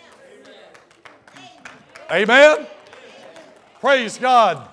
Amen. 2.11 2.65
Praise 3.79 4.17
God. 4.17 4.67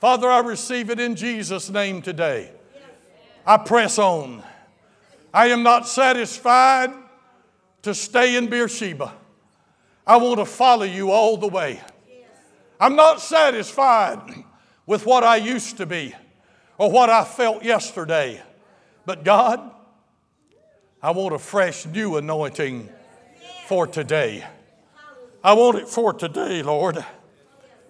Father, 0.00 0.28
I 0.28 0.40
receive 0.40 0.90
it 0.90 0.98
in 0.98 1.14
Jesus' 1.14 1.70
name 1.70 2.02
today. 2.02 2.50
I 3.46 3.56
press 3.56 4.00
on. 4.00 4.42
I 5.32 5.46
am 5.46 5.62
not 5.62 5.86
satisfied 5.86 6.92
to 7.82 7.94
stay 7.94 8.34
in 8.34 8.48
Beersheba. 8.48 9.14
I 10.04 10.16
want 10.16 10.40
to 10.40 10.44
follow 10.44 10.82
you 10.82 11.12
all 11.12 11.36
the 11.36 11.46
way. 11.46 11.80
I'm 12.80 12.96
not 12.96 13.20
satisfied 13.20 14.42
with 14.86 15.06
what 15.06 15.22
I 15.22 15.36
used 15.36 15.76
to 15.76 15.86
be 15.86 16.16
or 16.78 16.90
what 16.90 17.10
I 17.10 17.24
felt 17.24 17.64
yesterday. 17.64 18.40
But 19.04 19.24
God, 19.24 19.60
I 21.02 21.10
want 21.10 21.34
a 21.34 21.38
fresh 21.38 21.84
new 21.86 22.16
anointing 22.16 22.88
for 23.66 23.86
today. 23.86 24.44
I 25.42 25.52
want 25.52 25.78
it 25.78 25.88
for 25.88 26.12
today, 26.12 26.62
Lord, 26.62 27.04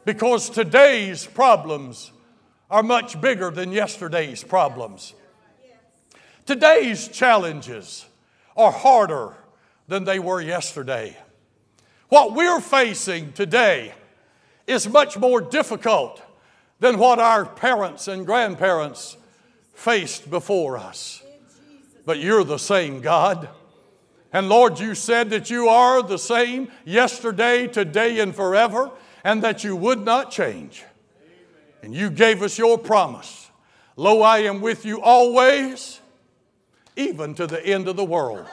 because 0.04 0.50
today's 0.50 1.26
problems 1.26 2.12
are 2.70 2.82
much 2.82 3.20
bigger 3.20 3.50
than 3.50 3.72
yesterday's 3.72 4.42
problems. 4.42 5.14
Today's 6.44 7.08
challenges 7.08 8.06
are 8.56 8.72
harder 8.72 9.34
than 9.86 10.04
they 10.04 10.18
were 10.18 10.40
yesterday. 10.40 11.16
What 12.08 12.34
we're 12.34 12.60
facing 12.60 13.32
today 13.32 13.92
is 14.66 14.88
much 14.88 15.16
more 15.18 15.40
difficult 15.40 16.22
than 16.80 16.98
what 16.98 17.18
our 17.18 17.44
parents 17.44 18.08
and 18.08 18.24
grandparents 18.24 19.16
faced 19.74 20.30
before 20.30 20.76
us. 20.76 21.22
But 22.04 22.18
you're 22.18 22.44
the 22.44 22.58
same 22.58 23.00
God. 23.00 23.48
And 24.32 24.48
Lord, 24.48 24.78
you 24.78 24.94
said 24.94 25.30
that 25.30 25.50
you 25.50 25.68
are 25.68 26.02
the 26.02 26.18
same 26.18 26.70
yesterday, 26.84 27.66
today, 27.66 28.20
and 28.20 28.34
forever, 28.34 28.90
and 29.24 29.42
that 29.42 29.64
you 29.64 29.74
would 29.74 30.04
not 30.04 30.30
change. 30.30 30.84
And 31.82 31.94
you 31.94 32.10
gave 32.10 32.42
us 32.42 32.58
your 32.58 32.78
promise. 32.78 33.50
Lo, 33.96 34.22
I 34.22 34.38
am 34.38 34.60
with 34.60 34.84
you 34.84 35.00
always, 35.00 36.00
even 36.96 37.34
to 37.34 37.46
the 37.46 37.64
end 37.64 37.88
of 37.88 37.96
the 37.96 38.04
world. 38.04 38.46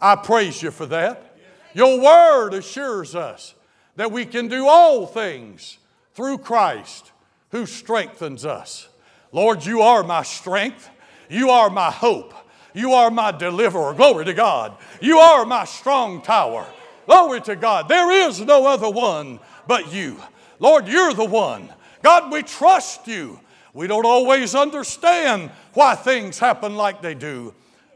I 0.00 0.16
praise 0.16 0.62
you 0.62 0.70
for 0.70 0.86
that. 0.86 1.36
Your 1.74 2.00
word 2.00 2.54
assures 2.54 3.14
us 3.14 3.54
that 3.96 4.10
we 4.10 4.24
can 4.24 4.48
do 4.48 4.66
all 4.66 5.06
things 5.06 5.78
through 6.14 6.38
Christ 6.38 7.12
who 7.50 7.66
strengthens 7.66 8.44
us. 8.44 8.88
Lord, 9.32 9.64
you 9.64 9.82
are 9.82 10.02
my 10.02 10.22
strength. 10.22 10.88
You 11.28 11.50
are 11.50 11.70
my 11.70 11.90
hope. 11.90 12.34
You 12.74 12.92
are 12.92 13.10
my 13.10 13.32
deliverer. 13.32 13.94
Glory 13.94 14.24
to 14.24 14.34
God. 14.34 14.76
You 15.00 15.18
are 15.18 15.44
my 15.44 15.64
strong 15.64 16.22
tower. 16.22 16.66
Glory 17.06 17.40
to 17.42 17.56
God. 17.56 17.88
There 17.88 18.28
is 18.28 18.40
no 18.40 18.66
other 18.66 18.90
one 18.90 19.40
but 19.66 19.92
you. 19.92 20.16
Lord, 20.58 20.88
you're 20.88 21.14
the 21.14 21.24
one 21.24 21.68
God, 22.02 22.32
we 22.32 22.42
trust 22.42 23.06
you. 23.06 23.38
We 23.74 23.86
don't 23.86 24.06
always 24.06 24.54
understand 24.54 25.50
why 25.74 25.94
things 25.94 26.38
happen 26.38 26.76
like 26.76 27.02
they 27.02 27.14
do, 27.14 27.54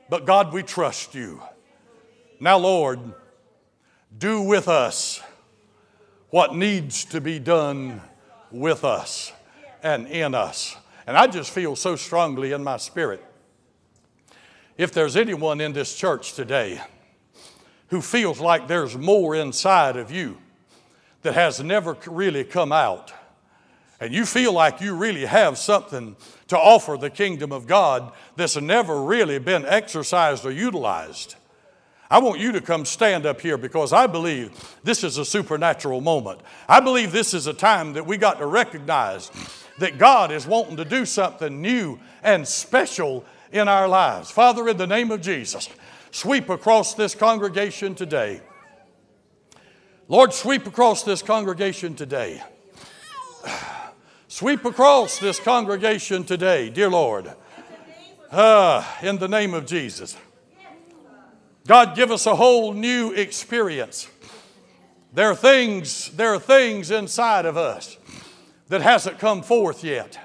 but 0.09 0.27
God, 0.27 0.53
we 0.53 0.63
trust 0.63 1.15
you. 1.15 1.43
Now, 2.39 2.59
Lord, 2.59 3.01
do 4.17 4.43
with 4.43 4.69
us 4.69 5.23
what 6.31 6.55
needs 6.55 7.05
to 7.07 7.21
be 7.21 7.39
done 7.39 8.03
with 8.51 8.85
us 8.85 9.33
and 9.85 10.09
in 10.09 10.35
us. 10.35 10.77
And 11.07 11.17
I 11.17 11.29
just 11.29 11.51
feel 11.51 11.77
so 11.77 11.95
strongly 11.95 12.53
in 12.53 12.65
my 12.65 12.79
spirit. 12.79 13.23
If 14.77 14.93
there's 14.93 15.17
anyone 15.17 15.61
in 15.61 15.75
this 15.75 15.95
church 15.95 16.33
today 16.33 16.81
who 17.89 18.01
feels 18.01 18.41
like 18.41 18.67
there's 18.67 18.97
more 18.97 19.37
inside 19.37 19.97
of 19.97 20.11
you 20.11 20.39
that 21.23 21.35
has 21.35 21.63
never 21.63 21.97
really 22.07 22.43
come 22.43 22.73
out, 22.73 23.13
and 24.01 24.13
you 24.13 24.27
feel 24.27 24.53
like 24.53 24.81
you 24.81 24.97
really 24.97 25.27
have 25.27 25.57
something 25.59 26.17
to 26.49 26.59
offer 26.59 26.97
the 26.97 27.11
kingdom 27.11 27.53
of 27.53 27.67
God 27.67 28.13
that's 28.37 28.57
never 28.57 29.03
really 29.03 29.39
been 29.39 29.65
exercised 29.65 30.45
or 30.45 30.51
utilized, 30.51 31.37
I 32.11 32.19
want 32.19 32.41
you 32.41 32.53
to 32.53 32.61
come 32.61 32.85
stand 32.85 33.27
up 33.27 33.41
here 33.41 33.57
because 33.57 33.93
I 33.93 34.07
believe 34.07 34.77
this 34.83 35.05
is 35.05 35.19
a 35.19 35.25
supernatural 35.25 36.01
moment. 36.01 36.41
I 36.69 36.81
believe 36.81 37.13
this 37.13 37.35
is 37.35 37.47
a 37.47 37.55
time 37.55 37.95
that 37.95 38.07
we 38.07 38.17
got 38.17 38.39
to 38.39 38.47
recognize 38.47 39.31
that 39.79 39.99
God 39.99 40.31
is 40.31 40.47
wanting 40.47 40.77
to 40.77 40.85
do 40.85 41.05
something 41.05 41.61
new 41.61 41.99
and 42.23 42.47
special 42.47 43.25
in 43.53 43.69
our 43.69 43.89
lives. 43.89 44.31
Father, 44.31 44.69
in 44.69 44.77
the 44.77 44.87
name 44.87 45.11
of 45.11 45.21
Jesus, 45.21 45.69
sweep 46.11 46.49
across 46.49 46.95
this 46.95 47.15
congregation 47.15 47.95
today. 47.95 48.41
Lord, 50.09 50.33
sweep 50.33 50.67
across 50.67 51.03
this 51.03 51.23
congregation 51.23 51.95
today. 51.95 52.43
Sweep 54.29 54.65
across 54.65 55.21
this 55.21 55.39
congregation 55.39 56.25
today, 56.25 56.69
dear 56.69 56.91
Lord. 56.91 57.33
Uh, 58.33 58.85
in 59.01 59.19
the 59.19 59.29
name 59.29 59.55
of 59.55 59.65
Jesus. 59.65 60.17
God, 61.69 61.95
give 61.95 62.11
us 62.11 62.27
a 62.27 62.35
whole 62.35 62.73
new 62.73 63.13
experience. 63.13 64.09
There 65.13 65.31
are 65.31 65.37
things, 65.37 66.11
there 66.17 66.35
are 66.35 66.41
things 66.41 66.91
inside 66.91 67.47
of 67.47 67.57
us 67.57 67.97
that 68.69 68.81
hasn't 68.83 69.19
come 69.19 69.43
forth 69.43 69.85
yet. 69.85 70.19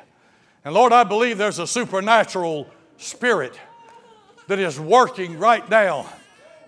And 0.63 0.73
Lord, 0.73 0.93
I 0.93 1.03
believe 1.03 1.37
there's 1.37 1.59
a 1.59 1.67
supernatural 1.67 2.69
spirit 2.97 3.59
that 4.47 4.59
is 4.59 4.79
working 4.79 5.37
right 5.37 5.67
now 5.69 6.09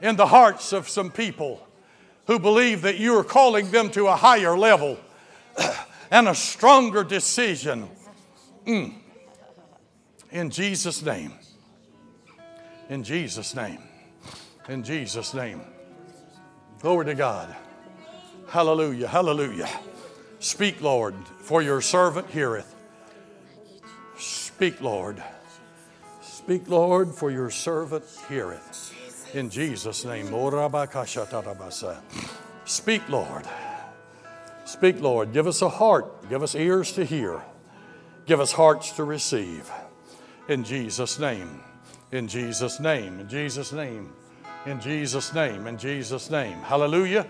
in 0.01 0.15
the 0.15 0.27
hearts 0.27 0.73
of 0.73 0.87
some 0.87 1.11
people 1.11 1.65
who 2.27 2.39
believe 2.39 2.83
that 2.83 2.97
you 2.97 3.17
are 3.17 3.23
calling 3.23 3.69
them 3.71 3.89
to 3.91 4.07
a 4.07 4.15
higher 4.15 4.57
level 4.57 4.97
and 6.11 6.27
a 6.27 6.35
stronger 6.35 7.03
decision. 7.03 7.89
Mm. 8.65 8.93
In 10.31 10.49
Jesus' 10.49 11.03
name. 11.03 11.33
In 12.89 13.03
Jesus' 13.03 13.55
name. 13.55 13.79
In 14.69 14.83
Jesus' 14.83 15.33
name. 15.33 15.61
Glory 16.79 17.05
to 17.05 17.15
God. 17.15 17.53
Hallelujah. 18.47 19.07
Hallelujah. 19.07 19.69
Speak, 20.39 20.81
Lord, 20.81 21.15
for 21.51 21.61
your 21.61 21.81
servant 21.81 22.29
heareth. 22.29 22.73
Speak, 24.17 24.79
Lord. 24.79 25.21
Speak, 26.21 26.69
Lord, 26.69 27.13
for 27.13 27.29
your 27.29 27.49
servant 27.49 28.05
heareth. 28.29 29.35
In 29.35 29.49
Jesus' 29.49 30.05
name. 30.05 30.27
Speak, 32.63 33.09
Lord. 33.09 33.45
Speak, 34.63 35.01
Lord. 35.01 35.33
Give 35.33 35.45
us 35.45 35.61
a 35.61 35.67
heart. 35.67 36.29
Give 36.29 36.41
us 36.41 36.55
ears 36.55 36.93
to 36.93 37.03
hear. 37.03 37.41
Give 38.25 38.39
us 38.39 38.53
hearts 38.53 38.93
to 38.93 39.03
receive. 39.03 39.69
In 40.47 40.63
Jesus' 40.63 41.19
name. 41.19 41.59
In 42.13 42.29
Jesus' 42.29 42.79
name. 42.79 43.19
In 43.19 43.27
Jesus' 43.27 43.73
name. 43.73 44.13
In 44.65 44.79
Jesus' 44.79 45.33
name. 45.33 45.67
In 45.67 45.77
Jesus' 45.77 46.29
name. 46.31 46.59
Hallelujah. 46.59 47.27